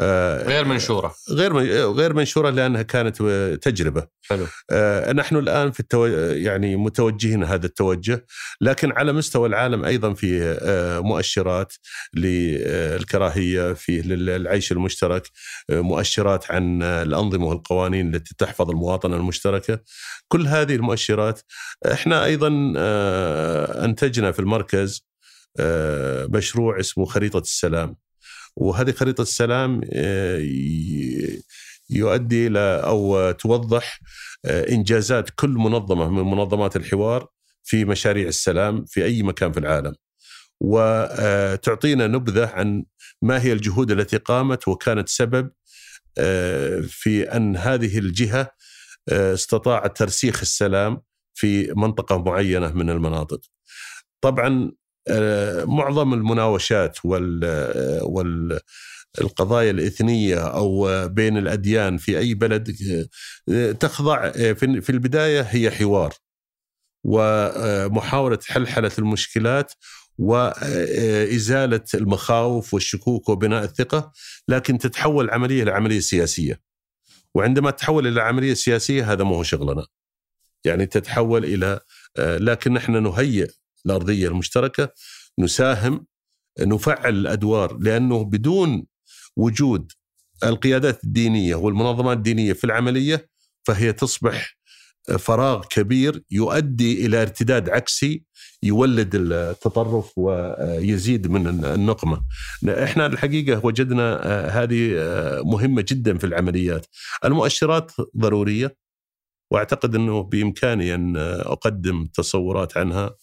[0.00, 1.14] آه، غير منشورة.
[1.30, 1.56] غير
[1.92, 3.22] غير منشورة لأنها كانت
[3.62, 4.06] تجربة.
[4.22, 4.46] حلو.
[4.70, 6.06] آه، نحن الآن في التو...
[6.06, 8.26] يعني متوجهين هذا التوجه
[8.60, 11.74] لكن على مستوى العالم أيضا في آه، مؤشرات
[12.14, 15.28] للكراهية في للعيش المشترك
[15.70, 19.80] مؤشرات عن الأنظمة والقوانين التي تحفظ المواطنة المشتركة.
[20.28, 21.40] كل هذه المؤشرات
[21.92, 22.72] إحنا أيضا
[23.84, 25.06] أنتجنا في المركز
[26.28, 27.96] مشروع اسمه خريطة السلام
[28.56, 30.38] وهذه خريطة السلام آه،
[31.90, 34.00] يؤدي إلى أو توضح
[34.44, 37.28] آه، إنجازات كل منظمة من منظمات الحوار
[37.64, 39.94] في مشاريع السلام في أي مكان في العالم.
[40.60, 42.84] وتعطينا نبذة عن
[43.22, 45.50] ما هي الجهود التي قامت وكانت سبب
[46.18, 48.50] آه، في أن هذه الجهة
[49.08, 51.02] استطاعت ترسيخ السلام
[51.40, 53.40] في منطقة معينة من المناطق.
[54.20, 54.72] طبعا
[55.08, 56.98] آه، معظم المناوشات
[57.44, 58.60] آه، وال
[59.20, 62.76] القضايا الإثنية أو بين الأديان في أي بلد
[63.48, 64.30] آه، تخضع
[64.60, 66.14] في البداية هي حوار
[67.04, 69.72] ومحاولة حلحلة المشكلات
[70.18, 74.12] وإزالة المخاوف والشكوك وبناء الثقة
[74.48, 76.60] لكن تتحول العملية لعملية سياسية
[77.34, 79.86] وعندما تتحول إلى عملية سياسية هذا ما هو شغلنا
[80.64, 81.80] يعني تتحول إلى
[82.18, 83.48] لكن نحن نهيئ
[83.86, 84.92] الأرضية المشتركة
[85.38, 86.06] نساهم
[86.60, 88.86] نفعل الأدوار لأنه بدون
[89.36, 89.92] وجود
[90.44, 93.28] القيادات الدينية والمنظمات الدينية في العملية
[93.64, 94.56] فهي تصبح
[95.18, 98.24] فراغ كبير يؤدي إلى ارتداد عكسي
[98.62, 102.22] يولد التطرف ويزيد من النقمة.
[102.68, 104.94] إحنا الحقيقة وجدنا هذه
[105.44, 106.86] مهمة جدا في العمليات.
[107.24, 108.76] المؤشرات ضرورية
[109.50, 113.16] وأعتقد أنه بإمكاني أن أقدم تصورات عنها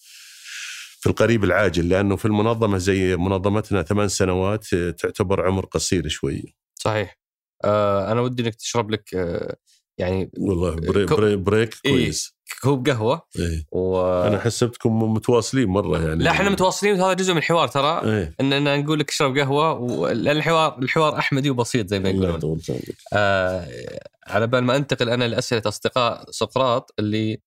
[1.00, 6.56] في القريب العاجل لأنه في المنظمة زي منظمتنا ثمان سنوات آه، تعتبر عمر قصير شوي.
[6.74, 7.18] صحيح.
[7.64, 9.56] آه أنا ودي إنك تشرب لك آه
[9.98, 12.38] يعني والله بريك, بريك, break إيه، كويس.
[12.62, 14.00] كوب قهوه إيه؟ و...
[14.26, 18.76] أنا حسبتكم متواصلين مرة يعني لا إحنا متواصلين وهذا جزء من الحوار ترى إيه؟ اننا
[18.76, 22.60] نقول لك اشرب قهوة لأن الحوار الحوار أحمدي وبسيط زي ما يقولون
[23.12, 23.68] آه
[24.26, 27.40] على بال ما أنتقل أنا لأسئلة أصدقاء سقراط اللي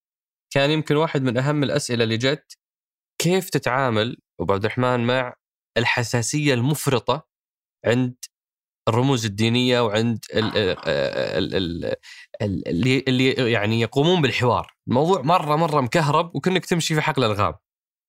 [0.54, 2.58] كان يمكن واحد من أهم الأسئلة اللي جت
[3.22, 5.36] كيف تتعامل أبو عبد الرحمن مع
[5.78, 7.28] الحساسية المفرطة
[7.86, 8.16] عند
[8.88, 10.26] الرموز الدينية وعند
[12.68, 17.54] اللي اللي يعني يقومون بالحوار، الموضوع مرة مرة مكهرب وكأنك تمشي في حقل الغام.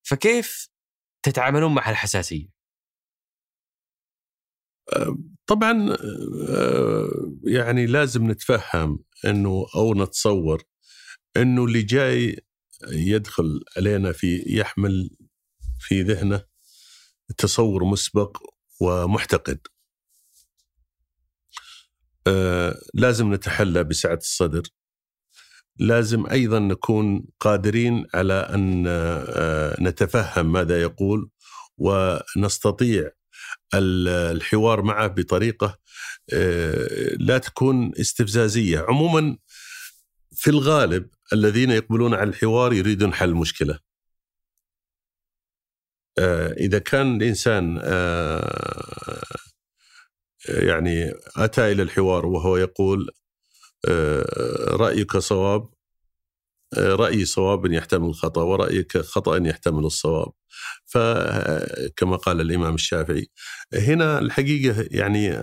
[0.03, 0.68] فكيف
[1.23, 2.49] تتعاملون مع الحساسية؟
[5.47, 5.97] طبعا
[7.45, 10.62] يعني لازم نتفهم إنه أو نتصور
[11.37, 12.37] إنه اللي جاي
[12.89, 15.11] يدخل علينا في يحمل
[15.81, 16.45] في ذهنه
[17.39, 18.39] تصور مسبق
[18.81, 19.61] ومحتقد
[22.27, 24.62] آه لازم نتحلى بسعة الصدر
[25.79, 31.31] لازم أيضا نكون قادرين على أن آه نتفهم ماذا يقول
[31.79, 33.11] ونستطيع
[33.75, 35.79] الحوار معه بطريقة
[36.33, 39.37] آه لا تكون استفزازية عموما
[40.35, 43.79] في الغالب الذين يقبلون على الحوار يريدون حل مشكلة.
[46.18, 49.37] آه، إذا كان الإنسان آه،
[50.49, 53.11] يعني أتى إلى الحوار وهو يقول
[53.88, 55.70] آه، رأيك صواب
[56.78, 60.32] رايي صواب يحتمل الخطأ ورأيك خطأ يحتمل الصواب.
[60.86, 63.26] فكما قال الإمام الشافعي
[63.74, 65.40] هنا الحقيقة يعني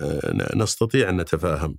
[0.56, 1.78] نستطيع أن نتفاهم.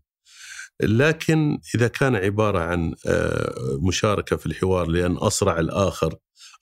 [0.82, 6.16] لكن إذا كان عبارة عن آه، مشاركة في الحوار لأن أصرع الآخر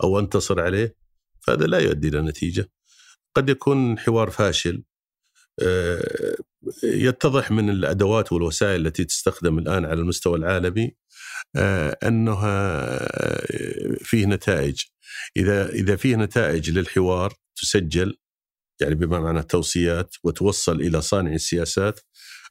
[0.03, 0.95] أو أنتصر عليه
[1.41, 2.69] فهذا لا يؤدي إلى نتيجة
[3.35, 4.83] قد يكون حوار فاشل
[5.61, 6.35] آه،
[6.83, 10.95] يتضح من الأدوات والوسائل التي تستخدم الآن على المستوى العالمي
[11.55, 12.87] آه، أنها
[14.03, 14.83] فيه نتائج
[15.37, 18.17] إذا إذا فيه نتائج للحوار تسجل
[18.81, 21.99] يعني بما معنى توصيات وتوصل إلى صانع السياسات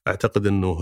[0.09, 0.79] أعتقد أنه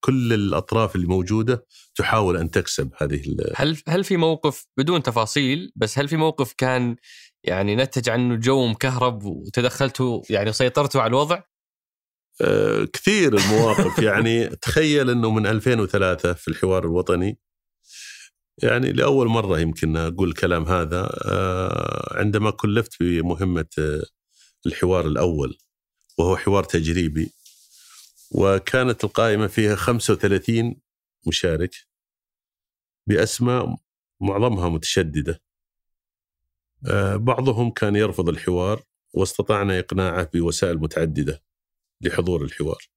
[0.00, 3.22] كل الأطراف اللي موجودة تحاول أن تكسب هذه
[3.56, 6.96] هل هل في موقف بدون تفاصيل بس هل في موقف كان
[7.44, 11.42] يعني نتج عنه الجو مكهرب وتدخلتوا يعني سيطرتوا على الوضع؟
[12.40, 13.98] أه كثير المواقف.
[14.08, 17.38] يعني تخيل إنه من 2003 في الحوار الوطني
[18.62, 24.02] يعني لأول مرة يمكن أقول الكلام هذا أه عندما كلفت بمهمة آه،
[24.66, 25.58] الحوار الأول
[26.18, 27.32] وهو حوار تجريبي
[28.30, 30.76] وكانت القائمة فيها 35
[31.26, 31.74] مشارك
[33.06, 33.76] بأسماء
[34.20, 35.40] معظمها متشددة.
[36.86, 38.82] آه، بعضهم كان يرفض الحوار
[39.14, 41.42] واستطعنا إقناعه بوسائل متعددة.
[42.00, 42.88] لحضور الحوار.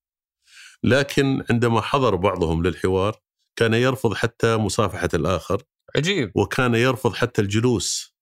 [0.83, 3.21] لكن عندما حضر بعضهم للحوار
[3.55, 5.63] كان يرفض حتى مصافحة الآخر
[5.95, 6.31] عجيب.
[6.35, 8.15] وكان يرفض حتى الجلوس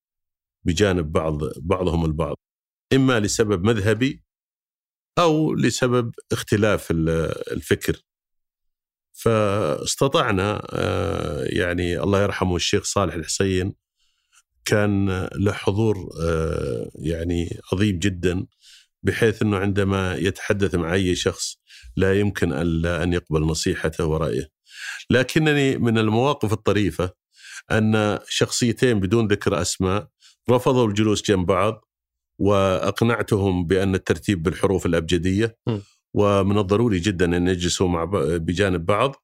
[0.63, 2.35] بجانب بعض بعضهم البعض
[2.93, 4.23] إما لسبب مذهبي
[5.19, 8.01] أو لسبب اختلاف الفكر.
[9.13, 13.73] فاستطعنا آه، يعني الله يرحمه الشيخ صالح الحسين
[14.65, 18.45] كان له حضور آه، يعني عظيم جدا.
[19.07, 21.57] بحيث إنه عندما يتحدث مع أي شخص
[21.95, 24.49] لا يمكن الا أن يقبل نصيحته ورأيه.
[25.09, 27.11] لكنني من المواقف الطريفة
[27.71, 30.07] أن شخصيتين بدون ذكر أسماء
[30.49, 31.85] رفضوا الجلوس جنب بعض
[32.39, 35.57] وأقنعتهم بأن الترتيب بالحروف الأبجدية
[36.13, 39.15] ومن الضروري جدا أن يجلسوا مع بجانب بعض.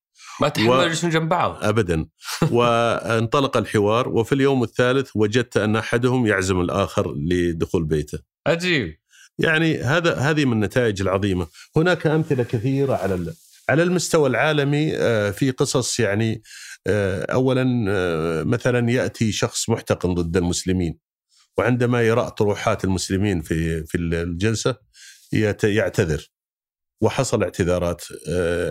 [0.42, 0.82] ما تحملوا و...
[0.82, 1.64] يجلسون جنب بعض.
[1.64, 2.06] ابدا.
[2.52, 8.20] وانطلق الحوار وفي اليوم الثالث وجدت أن أحدهم يعزم الآخر لدخول بيته.
[8.48, 9.03] عجيب.
[9.40, 11.48] يعني هذا هذه من النتائج العظيمة.
[11.76, 13.34] هناك أمثلة كثيرة على
[13.70, 16.42] على المستوى العالمي آه، في قصص يعني
[16.88, 21.00] آه، اولا آه، مثلا يأتي شخص محتقن ضد المسلمين
[21.58, 24.76] وعندما يرى طروحات المسلمين في في الجلسة
[25.64, 26.30] يعتذر
[27.02, 28.04] وحصل اعتذارات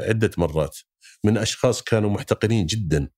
[0.09, 0.79] عدة مرات.
[1.25, 3.09] من أشخاص كانوا محتقنين جدا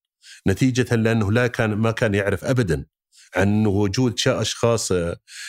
[0.48, 2.86] نتيجة لأنه لا كان ما كان يعرف ابدا
[3.36, 4.90] عن وجود أشخاص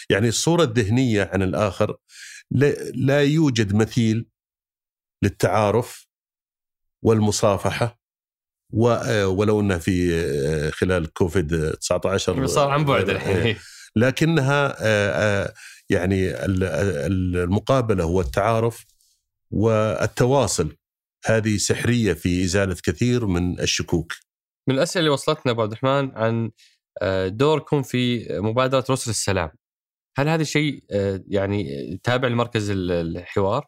[0.10, 1.98] يعني الصورة الذهنيه عن الآخر
[2.96, 4.26] لا يوجد مثيل
[5.22, 6.08] للتعارف
[7.02, 8.00] والمصافحة
[8.74, 13.58] ولو انه في خلال كوفيد 19 صار عن بعد الحين
[13.96, 14.76] لكنها
[15.90, 18.86] يعني المقابلة والتعارف
[19.52, 20.76] والتواصل
[21.26, 24.14] هذه سحرية في إزالة كثير من الشكوك.
[24.68, 26.52] من الأسئلة اللي وصلتنا أبو عبد الرحمن عن آه،
[27.28, 29.50] دوركم في مبادرة رسل السلام.
[30.18, 33.66] هل هذا شيء آه، يعني تابع لمركز الحوار؟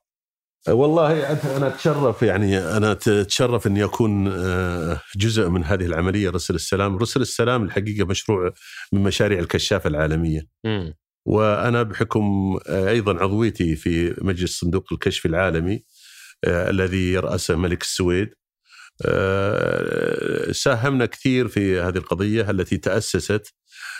[0.69, 6.97] والله أنا أتشرف يعني أنا أتشرف اني اكون آه، جزء من هذه العملية رسل السلام،
[6.97, 8.53] رسل السلام الحقيقة مشروع
[8.93, 10.41] من مشاريع الكشافه العالمية.
[10.65, 10.91] م.
[11.25, 15.83] وأنا بحكم أيضا عضويتي في مجلس صندوق الكشف العالمي
[16.45, 18.46] آه، الذي يرأسه ملك السويد آه،
[20.51, 23.53] ساهمنا كثير في هذه القضية التي تأسست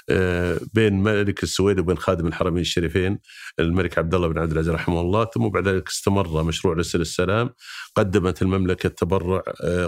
[0.09, 3.19] آه، بين ملك السويد وبين خادم الحرمين الشريفين
[3.59, 7.49] الملك عبد الله بن عبد العزيز رحمه الله ثم بعد ذلك استمر مشروع رسل السلام
[7.95, 9.43] قدمت المملكة تبرع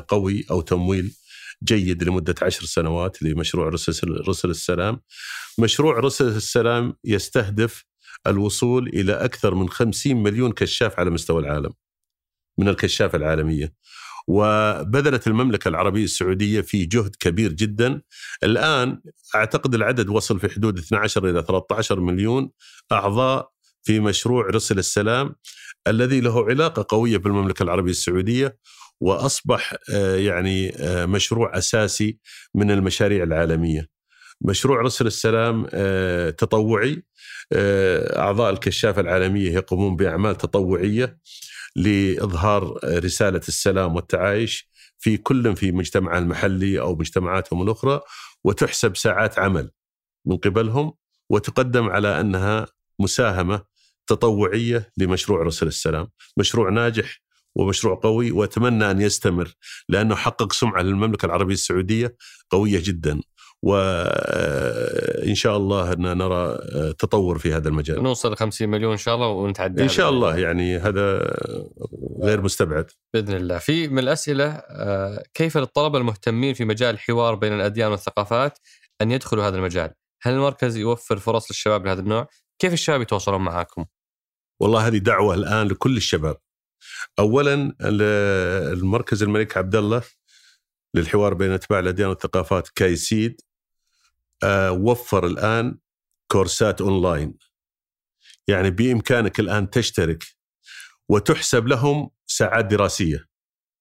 [0.08, 1.14] قوي أو تمويل
[1.64, 5.02] جيد لمدة عشر سنوات لمشروع رسل, رسل السلام.
[5.60, 7.86] مشروع رسل السلام يستهدف
[8.28, 11.74] الوصول إلى أكثر من 50 مليون كشاف على مستوى العالم
[12.58, 13.74] من الكشافة العالمية.
[14.28, 18.02] وبذلت المملكة العربية السعودية في جهد كبير جدا.
[18.44, 19.02] الآن
[19.36, 22.52] أعتقد العدد وصل في حدود 12 إلى 13 مليون
[22.92, 23.50] أعضاء
[23.84, 25.36] في مشروع رسل السلام
[25.88, 28.58] الذي له علاقة قوية بالمملكة العربية السعودية
[29.02, 32.20] وأصبح آه، يعني آه، مشروع أساسي
[32.56, 33.88] من المشاريع العالمية.
[34.42, 37.04] مشروع رسل السلام آه، تطوعي
[38.18, 41.20] أعضاء الكشافة العالمية يقومون بأعمال تطوعية.
[41.76, 48.02] لإظهار رسالة السلام والتعايش في كل في مجتمعه المحلي أو مجتمعاتهم الأخرى
[48.44, 49.72] وتحسب ساعات عمل
[50.26, 50.94] من قبلهم
[51.30, 52.68] وتقدم على أنها
[53.00, 53.62] مساهمة
[54.08, 56.08] تطوعية لمشروع رسل السلام،
[56.38, 57.22] مشروع ناجح
[57.56, 59.54] ومشروع قوي وأتمنى أن يستمر
[59.90, 62.16] لأنه حقق سمعة للمملكة العربية السعودية
[62.50, 63.22] قوية جدا.
[63.64, 66.58] وإن شاء الله أن نرى
[66.94, 68.04] تطور في هذا المجال.
[68.04, 71.34] نوصل 50 مليون إن شاء الله ونتعدى إن شاء الله يعني هذا
[72.22, 72.92] غير مستبعد.
[73.14, 73.58] بإذن الله.
[73.58, 78.60] في من الأسئلة آه، كيف للطلبة المهتمين في مجال الحوار بين الأديان والثقافات
[79.02, 82.28] أن يدخلوا هذا المجال؟ هل المركز يوفر فرص للشباب لهذا النوع؟
[82.62, 83.86] كيف الشباب يتواصلون معكم
[84.62, 86.38] والله هذه دعوة الآن لكل الشباب.
[87.20, 87.76] اولا
[88.74, 90.02] المركز الملك عبد الله
[90.96, 93.49] للحوار بين أتباع الأديان والثقافات كايسيد آه،
[94.72, 95.78] وفر الآن
[96.32, 97.38] كورسات أونلاين.
[98.48, 100.24] يعني بإمكانك الآن تشترك
[101.10, 103.26] وتحسب لهم ساعات دراسية.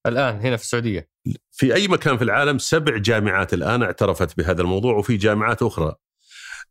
[0.06, 1.09] الآن هنا في السعودية.
[1.52, 5.94] في أي مكان في العالم سبع جامعات الآن اعترفت بهذا الموضوع وفي جامعات أخرى.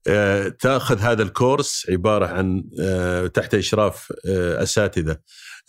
[0.08, 4.14] آه، تأخذ هذا الكورس عبارة عن آه، تحت إشراف
[4.62, 5.18] أساتذة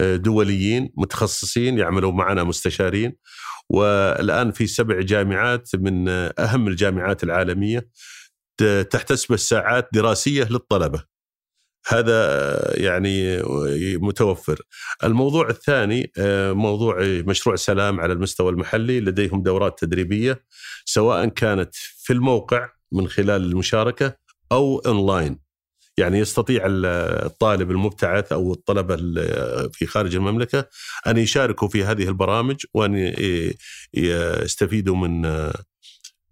[0.00, 3.16] دوليين متخصصين يعملوا معنا مستشارين.
[3.70, 6.08] والآن في سبع جامعات من
[6.38, 7.88] أهم الجامعات العالمية
[8.90, 11.04] تحتسب الساعات دراسية للطلبة.
[11.86, 13.42] هذا يعني
[13.98, 14.62] متوفر.
[15.04, 16.12] الموضوع الثاني
[16.52, 20.44] موضوع مشروع سلام على المستوى المحلي لديهم دورات تدريبية
[20.84, 24.16] سواء كانت في الموقع من خلال المشاركة
[24.52, 25.47] أو اونلاين
[25.98, 28.96] يعني يستطيع الطالب المبتعث أو الطلبة
[29.72, 30.68] في خارج المملكة
[31.06, 33.14] أن يشاركوا في هذه البرامج وأن
[33.94, 35.22] يستفيدوا من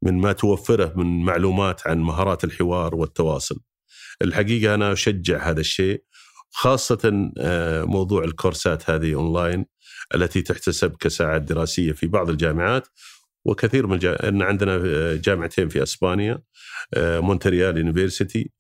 [0.03, 3.61] من ما توفره من معلومات عن مهارات الحوار والتواصل.
[4.23, 6.03] الحقيقة أنا أشجع هذا الشيء
[6.51, 9.67] خاصة آه، موضوع الكورسات هذه أونلاين
[10.15, 12.89] التي تحتسب كساعات دراسية في بعض الجامعات
[13.45, 14.29] وكثير من جا...
[14.29, 14.77] إن عندنا
[15.17, 16.39] جامعتين في إسبانيا
[16.95, 18.56] آه، مونتريال University آه،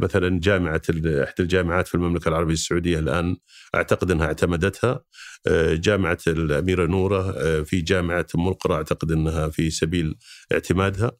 [0.00, 3.36] مثلا جامعة إحدى الجامعات في المملكة العربية السعودية الآن
[3.74, 5.04] أعتقد إنها اعتمدتها.
[5.46, 7.32] آه، جامعة الأميرة نورة
[7.62, 10.16] في جامعة ام القرى أعتقد إنها في سبيل
[10.52, 11.12] اعتمادها.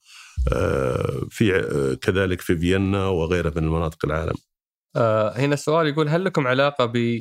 [1.31, 4.35] في كذلك في فيينا وغيرها من المناطق العالم.
[5.37, 7.21] هنا السؤال يقول هل لكم علاقة ب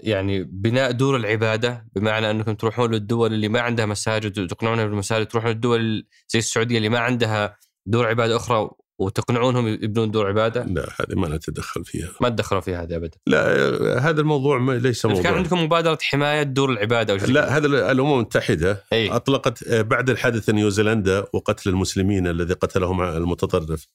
[0.00, 5.50] يعني بناء دور العبادة؟ بمعنى أنكم تروحون للدول اللي ما عندها مساجد وتقنعونهم بالمساجد تروحون
[5.50, 7.56] للدول زي السعودية اللي ما عندها
[7.86, 12.10] دور عبادة أخرى وتقنعونهم يبنون دور عبادة؟ لا هذه ما نتدخل فيها.
[12.20, 13.18] ما تدخلوا فيها هذه ابدا.
[13.26, 17.66] لا هذا الموضوع ما ليس موضوع كان عندكم مبادرة حماية دور العبادة أو لا هذا
[17.66, 19.10] الأمم المتحدة أي.
[19.10, 23.86] أطلقت بعد الحادث نيوزيلندا وقتل المسلمين الذي قتلهم المتطرف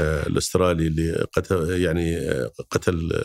[0.00, 3.22] آه، الأسترالي اللي قتل يعني آه، قتل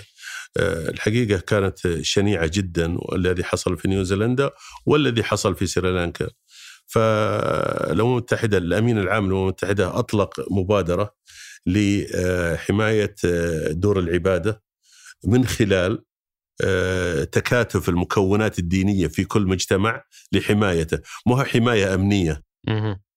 [0.57, 4.49] آه، الحقيقة كانت شنيعة جدا والذي حصل في نيوزيلندا
[4.85, 6.29] والذي حصل في سريلانكا.
[6.91, 11.15] فالأمم المتحدة الأمين العام للأمم المتحدة أطلق مبادرة
[11.65, 13.15] لحماية
[13.69, 14.63] دور العبادة
[15.25, 16.03] من خلال
[17.31, 22.43] تكاتف المكونات الدينية في كل مجتمع لحمايته، مو حماية أمنية.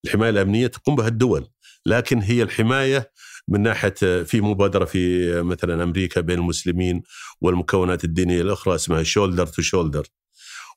[0.04, 1.48] الحماية الأمنية تقوم بها الدول،
[1.86, 3.10] لكن هي الحماية
[3.48, 7.02] من ناحية في مبادرة في مثلا أمريكا بين المسلمين
[7.40, 10.06] والمكونات الدينية الأخرى اسمها شولدر تو شولدر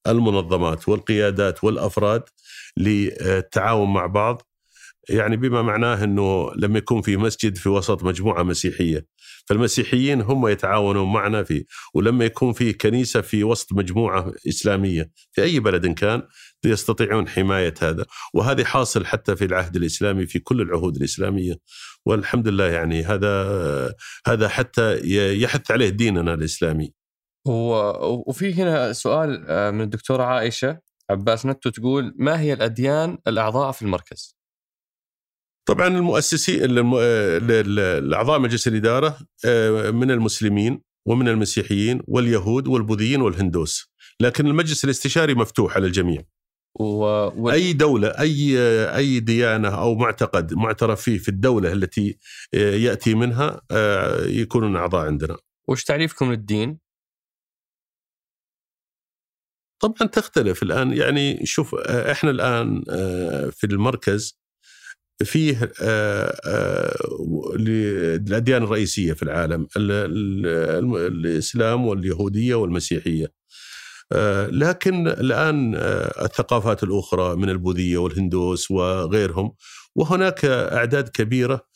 [0.07, 2.23] المنظمات والقيادات والأفراد
[2.77, 4.43] للتعاون مع بعض
[5.09, 9.07] يعني بما معناه إنه لما يكون في مسجد في وسط مجموعة مسيحية.
[9.51, 15.61] فالمسيحيين هم يتعاونون معنا فيه ولما يكون في كنيسة في وسط مجموعة إسلامية في أي
[15.61, 16.23] بلد كان
[16.65, 21.55] يستطيعون حماية هذا وهذا حاصل حتى في العهد الإسلامي في كل العهود الإسلامية
[22.07, 23.95] والحمد لله يعني هذا
[24.27, 25.01] هذا حتى
[25.43, 26.93] يحث عليه ديننا الإسلامي.
[28.27, 30.79] وفي هنا سؤال آه، من الدكتورة عائشة
[31.11, 34.40] عباس نتو تقول ما هي الأديان الأعضاء في المركز؟
[35.67, 43.91] طبعا المؤسسين الاعضاء مجلس الإدارة آه، من المسلمين ومن المسيحيين واليهود والبوذيين والهندوس.
[44.21, 46.23] لكن المجلس الاستشاري مفتوح على الجميع.
[46.81, 47.05] و...
[47.37, 47.51] و...
[47.51, 48.59] أي دولة أي
[48.97, 52.19] أي ديانة أو معتقد معترف فيه في الدولة التي
[52.55, 55.37] آه، يأتي منها آه، يكونون أعضاء عندنا.
[55.69, 56.79] وش تعريفكم للدين؟
[59.83, 60.93] طبعا تختلف الآن.
[60.93, 62.83] يعني شوف إحنا الآن
[63.51, 64.40] في المركز
[65.25, 66.97] فيه آه، آه،
[67.57, 69.67] الأديان الرئيسية في العالم
[70.97, 73.33] الإسلام واليهودية والمسيحية.
[74.13, 75.75] آه، لكن الآن
[76.25, 79.53] الثقافات الأخرى من البوذية والهندوس وغيرهم
[79.95, 81.67] وهناك أعداد كبيرة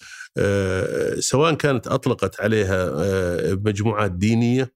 [1.18, 2.90] سواء كانت أطلقت عليها
[3.54, 4.72] مجموعات دينية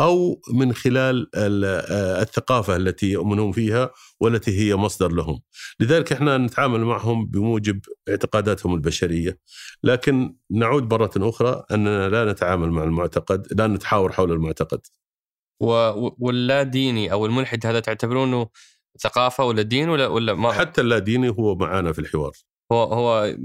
[0.00, 3.90] أو من خلال الثقافة التي يؤمنون فيها
[4.20, 5.40] والتي هي مصدر لهم.
[5.80, 9.38] لذلك إحنا نتعامل معهم بموجب اعتقاداتهم البشرية،
[9.82, 14.80] لكن نعود مرة أخرى أننا لا نتعامل مع المعتقد، لا نتحاور حول المعتقد.
[16.18, 18.48] واللا ديني أو الملحد هذا تعتبرونه
[19.00, 22.32] ثقافة ولا دين ولا ولا ما حتى اللا ديني هو معانا في الحوار.
[22.72, 23.36] هو هو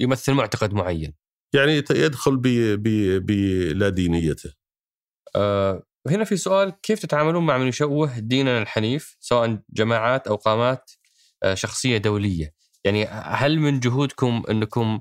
[0.00, 1.14] يمثل معتقد معين.
[1.54, 4.52] يعني يدخل بلا دينيته.
[5.36, 10.90] أه وهنا في سؤال كيف تتعاملون مع من يشوه ديننا الحنيف سواء جماعات أو قامات
[11.42, 12.54] آه، شخصية دولية
[12.84, 15.00] يعني هل من جهودكم أنكم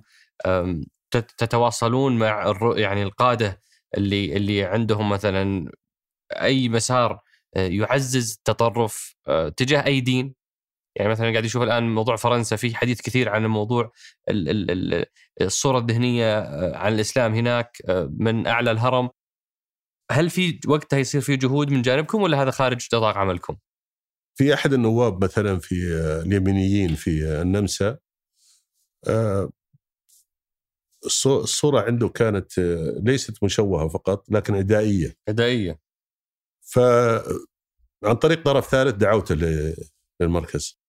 [1.37, 3.61] تتواصلون مع يعني القادة
[3.97, 5.71] اللي اللي عندهم مثلا
[6.31, 7.19] أي مسار
[7.55, 10.35] آه، يعزز التطرف آه، تجاه أي دين
[10.95, 13.91] يعني مثلا قاعد يشوف الآن موضوع فرنسا في حديث كثير عن الموضوع
[15.41, 16.39] الصورة الذهنية
[16.75, 17.77] عن الإسلام هناك
[18.19, 19.09] من أعلى الهرم.
[20.11, 23.57] هل في وقتها يصير في جهود من جانبكم ولا هذا خارج نطاق عملكم؟
[24.35, 25.75] في أحد النواب مثلا في
[26.25, 27.97] اليمينيين في النمسا
[29.07, 29.49] آه،
[31.05, 35.79] الصورة عنده كانت آه، ليست مشوهة فقط لكن عدائية عدائية
[36.61, 36.79] ف
[38.03, 39.35] عن طريق طرف ثالث دعوته
[40.19, 40.82] للمركز.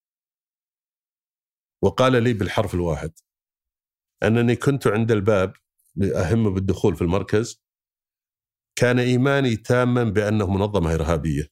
[1.84, 3.12] وقال لي بالحرف الواحد
[4.22, 5.52] أنني كنت عند الباب
[6.16, 7.64] أهم بالدخول في المركز
[8.76, 11.48] كان إيماني تاما بأنه منظمة إرهابية.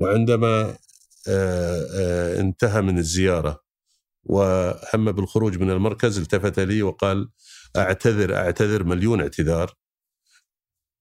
[0.00, 0.76] وعندما
[1.28, 3.64] آه، آه، انتهى من الزيارة
[4.24, 7.30] وهم بالخروج من المركز التفت لي وقال
[7.76, 9.74] أعتذر أعتذر مليون اعتذار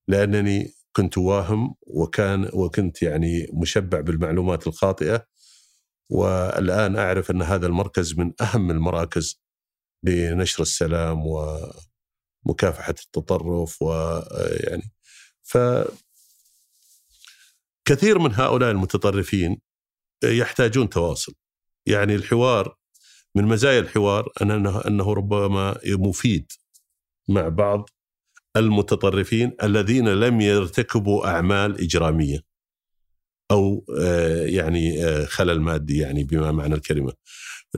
[0.07, 5.27] لأنني كنت واهم وكان وكنت يعني مشبع بالمعلومات الخاطئة
[6.09, 9.41] والآن أعرف أن هذا المركز من أهم المراكز
[10.03, 11.23] لنشر السلام
[12.45, 14.91] ومكافحة التطرف ويعني
[15.43, 15.57] ف
[17.85, 19.61] كثير من هؤلاء المتطرفين
[20.23, 21.33] يحتاجون تواصل.
[21.85, 22.75] يعني الحوار
[23.35, 26.51] من مزايا الحوار انه أنه ربما مفيد
[27.29, 27.89] مع بعض
[28.55, 32.39] المتطرفين الذين لم يرتكبوا أعمال إجرامية.
[33.51, 37.13] أو آه، يعني آه، خلل مادي يعني بما معنى الكلمة.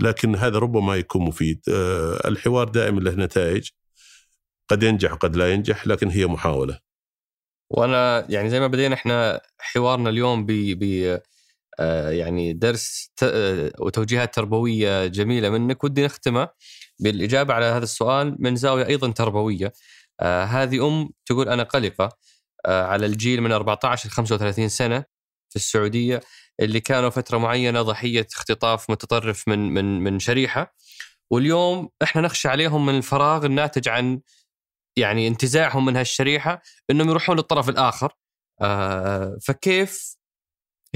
[0.01, 1.61] لكن هذا ربما يكون مفيد.
[1.69, 3.69] آه، الحوار دائما له نتائج.
[4.69, 6.79] قد ينجح وقد لا ينجح لكن هي محاولة.
[7.69, 11.19] وأنا يعني زي ما بدينا إحنا حوارنا اليوم ب
[12.09, 13.11] يعني درس
[13.79, 15.83] وتوجيهات تربوية جميلة منك.
[15.83, 16.49] ودي نختمه
[16.99, 19.73] بالإجابة على هذا السؤال من زاوية أيضا تربوية.
[20.21, 22.09] هذه أم تقول أنا قلقة
[22.65, 25.05] على الجيل من 14 ل 35 سنة.
[25.49, 26.21] في السعودية
[26.59, 30.75] اللي كانوا فترة معينة ضحية اختطاف متطرف من من من شريحة.
[31.31, 34.21] واليوم إحنا نخشى عليهم من الفراغ الناتج عن
[34.97, 36.61] يعني انتزاعهم من هالشريحة
[36.91, 38.13] إنهم يروحون للطرف الآخر.
[38.61, 40.19] آه فكيف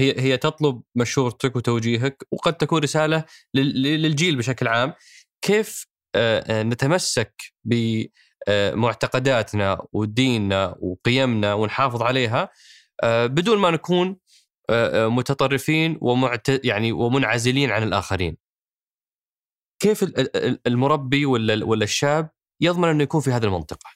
[0.00, 3.24] هي هي تطلب مشورتك وتوجيهك وقد تكون رسالة
[3.54, 4.94] للجيل بشكل عام؟
[5.42, 8.04] كيف آه, آه، نتمسك ب
[8.48, 12.50] آه، معتقداتنا وديننا وقيمنا ونحافظ عليها
[13.04, 14.16] بدون ما نكون
[14.94, 18.36] متطرفين ومعت يعني ومنعزلين عن الآخرين.
[19.82, 20.04] كيف
[20.66, 22.30] المربي ولا ولا الشاب
[22.60, 23.90] يضمن أنه يكون في هذه المنطقة؟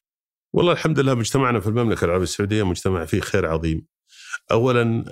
[0.55, 3.87] والله الحمد لله مجتمعنا في المملكة العربية السعودية مجتمع فيه خير عظيم.
[4.51, 5.05] اولا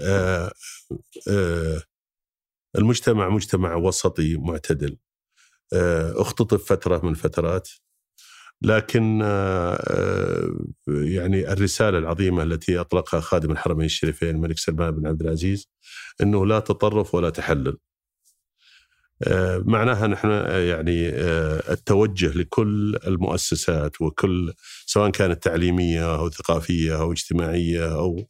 [2.79, 4.99] المجتمع مجتمع وسطي معتدل.
[6.17, 7.69] اختطف فترة من الفترات
[8.63, 10.51] لكن آه، آه،
[10.89, 15.69] يعني الرسالة العظيمة التي أطلقها خادم الحرمين الشريفين الملك سلمان بن عبد العزيز
[16.23, 17.79] إنه لا تطرف ولا تحلل.
[19.23, 21.09] آه، معناها نحن يعني
[21.73, 24.53] التوجه لكل المؤسسات وكل
[24.87, 28.29] سواء كانت تعليمية أو ثقافية أو اجتماعية أو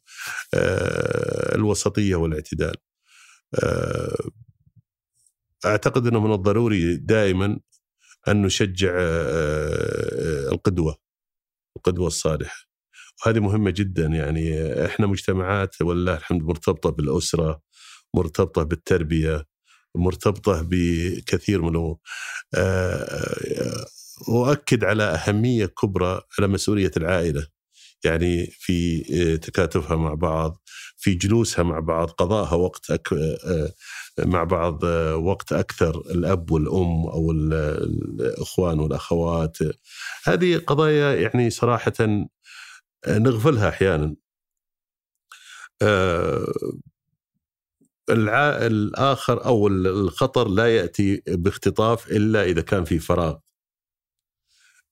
[1.55, 2.75] الوسطية والاعتدال.
[5.65, 7.59] أعتقد إنه من الضروري دائما
[8.27, 10.97] أن نشجع آه، آه، القدوة
[11.77, 12.57] القدوة الصالحة
[13.25, 17.61] وهذه مهمة جدا يعني إحنا مجتمعات ولله الحمد مرتبطة بالأسرة
[18.15, 19.45] مرتبطة بالتربية
[19.95, 21.95] مرتبطة بكثير من
[22.55, 23.85] آه،
[24.29, 27.47] أؤكد على أهمية كبرى على مسؤولية العائلة
[28.05, 29.03] يعني في
[29.37, 30.61] تكاتفها مع بعض
[30.97, 32.91] في جلوسها مع بعض قضاءها وقت.
[34.19, 34.83] مع بعض
[35.23, 39.57] وقت أكثر الأب والأم أو الإخوان والأخوات.
[40.23, 41.93] هذه قضايا يعني صراحة
[43.07, 44.15] نغفلها أحيانا.
[45.81, 46.53] آه،
[48.09, 53.37] الآخر أو الخطر لا يأتي باختطاف إلا إذا كان في فراغ.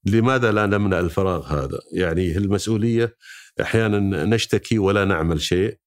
[0.06, 3.18] لماذا لا نمنع الفراغ هذا؟ يعني المسؤولية
[3.62, 5.78] أحيانا نشتكي ولا نعمل شيء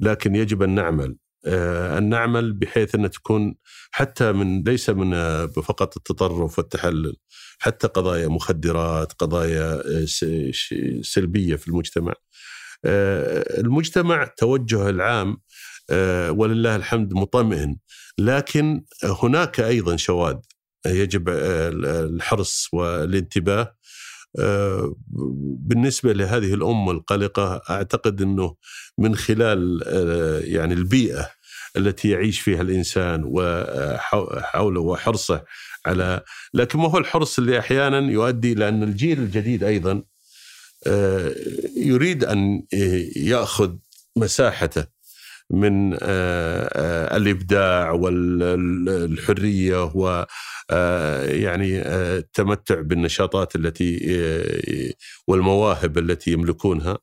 [0.00, 1.10] لكن يجب أن نعمل.
[1.10, 3.54] آه، أن نعمل بحيث أن تكون
[3.90, 7.16] حتى من ليس من آه، فقط التطرف والتحلل
[7.58, 10.06] حتى قضايا مخدرات قضايا آه،
[11.02, 12.12] سلبية في المجتمع.
[12.84, 15.36] المجتمع توجه العام
[16.30, 17.76] ولله الحمد مطمئن.
[18.18, 20.36] لكن هناك أيضا شواذ
[20.86, 23.75] يجب الحرص والانتباه.
[25.58, 28.56] بالنسبة لهذه الأمة القلقة أعتقد أنه
[28.98, 29.82] من خلال
[30.44, 31.28] يعني البيئة
[31.76, 35.44] التي يعيش فيها الإنسان وحوله وحرصه
[35.86, 36.20] على
[36.54, 40.02] لكن ما هو الحرص اللي أحيانا يؤدي لأن الجيل الجديد أيضا
[40.86, 41.34] آه،
[41.76, 42.62] يريد أن
[43.16, 43.74] يأخذ
[44.16, 44.86] مساحته
[45.50, 49.82] من آه، آه، الإبداع والحريه
[51.30, 54.94] يعني التمتع بالنشاطات التي
[55.26, 56.98] والمواهب التي يملكونها.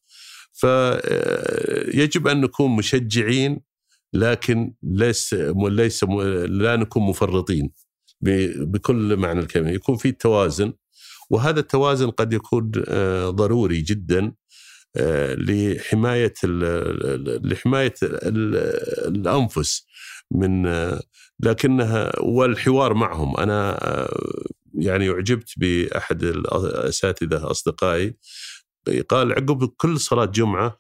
[0.54, 3.62] فيجب أن نكون مشجعين
[4.14, 7.72] لكن ليس ليس لا نكون مفرطين
[8.22, 9.70] بكل معنى الكلمة.
[9.70, 10.74] يكون في توازن
[11.30, 14.34] وهذا التوازن قد يكون آه، ضروري جدا
[14.96, 16.34] آه، لحماية
[17.44, 17.94] لحماية
[19.08, 19.86] الأنفس
[20.32, 21.02] من آه،
[21.44, 23.38] لكنها والحوار معهم.
[23.38, 23.80] أنا
[24.74, 28.16] يعني أعجبت بأحد الأساتذة أصدقائي.
[29.10, 30.80] قال عقب كل صلاة جمعة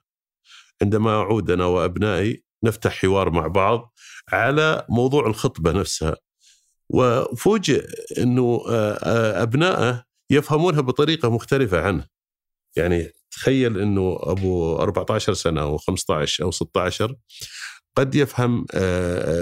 [0.81, 3.93] عندما أعود أنا وأبنائي نفتح حوار مع بعض
[4.31, 6.15] على موضوع الخطبة نفسها.
[6.89, 7.87] وفوجئ
[8.17, 8.63] أنه
[9.43, 12.07] أبنائه يفهمونها بطريقة مختلفة عنه.
[12.75, 17.15] يعني تخيل أنه أبو 14 سنة أو 15 أو 16
[17.95, 18.65] قد يفهم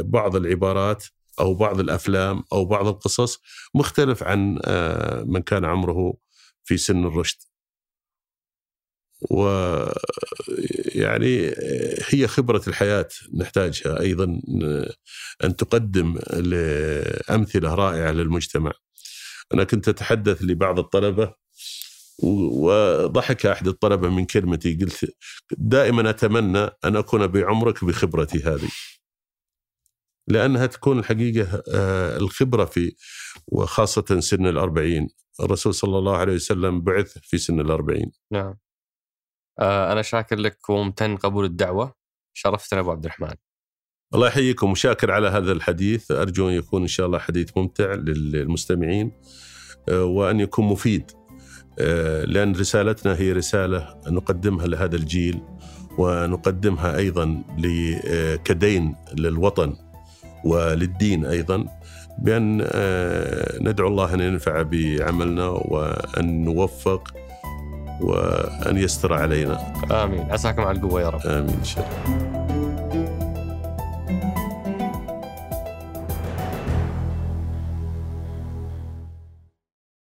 [0.01, 1.05] بعض العبارات
[1.39, 3.39] أو بعض الأفلام أو بعض القصص
[3.75, 4.59] مختلف عن
[5.25, 6.13] من كان عمره
[6.63, 7.37] في سن الرشد.
[9.31, 9.95] ويعني
[12.09, 14.41] هي خبرة الحياة نحتاجها أيضا
[15.43, 16.19] أن تقدم
[17.29, 18.71] أمثلة رائعة للمجتمع
[19.53, 21.33] أنا كنت أتحدث لبعض الطلبة
[22.23, 25.15] وضحك أحد الطلبة من كلمتي قلت
[25.57, 28.69] دائما أتمنى أن أكون بعمرك بخبرتي هذه.
[30.27, 31.63] لأنها تكون الحقيقة
[32.17, 32.95] الخبرة في
[33.47, 35.09] وخاصة سن الأربعين.
[35.39, 38.11] الرسول صلى الله عليه وسلم بعث في سن الأربعين.
[38.31, 38.57] نعم.
[39.59, 41.95] أنا شاكر لك وممتن قبول الدعوة.
[42.33, 43.33] شرفتنا أبو عبد الرحمن.
[44.13, 44.71] الله يحييكم.
[44.71, 46.11] وشاكر على هذا الحديث.
[46.11, 49.11] أرجو أن يكون إن شاء الله حديث ممتع للمستمعين
[49.89, 51.11] وأن يكون مفيد.
[52.25, 55.41] لأن رسالتنا هي رسالة نقدمها لهذا الجيل
[55.97, 57.43] ونقدمها أيضا
[58.45, 59.73] كدين للوطن
[60.45, 61.65] وللدين أيضا
[62.19, 62.57] بأن
[63.61, 67.13] ندعو الله أن ينفع بعملنا وأن نوفق
[68.01, 69.73] وأن يستر علينا.
[69.91, 70.31] آمين.
[70.31, 71.21] عساكم على القوة يا رب.
[71.25, 71.55] آمين.
[71.59, 72.50] إن شاء الله.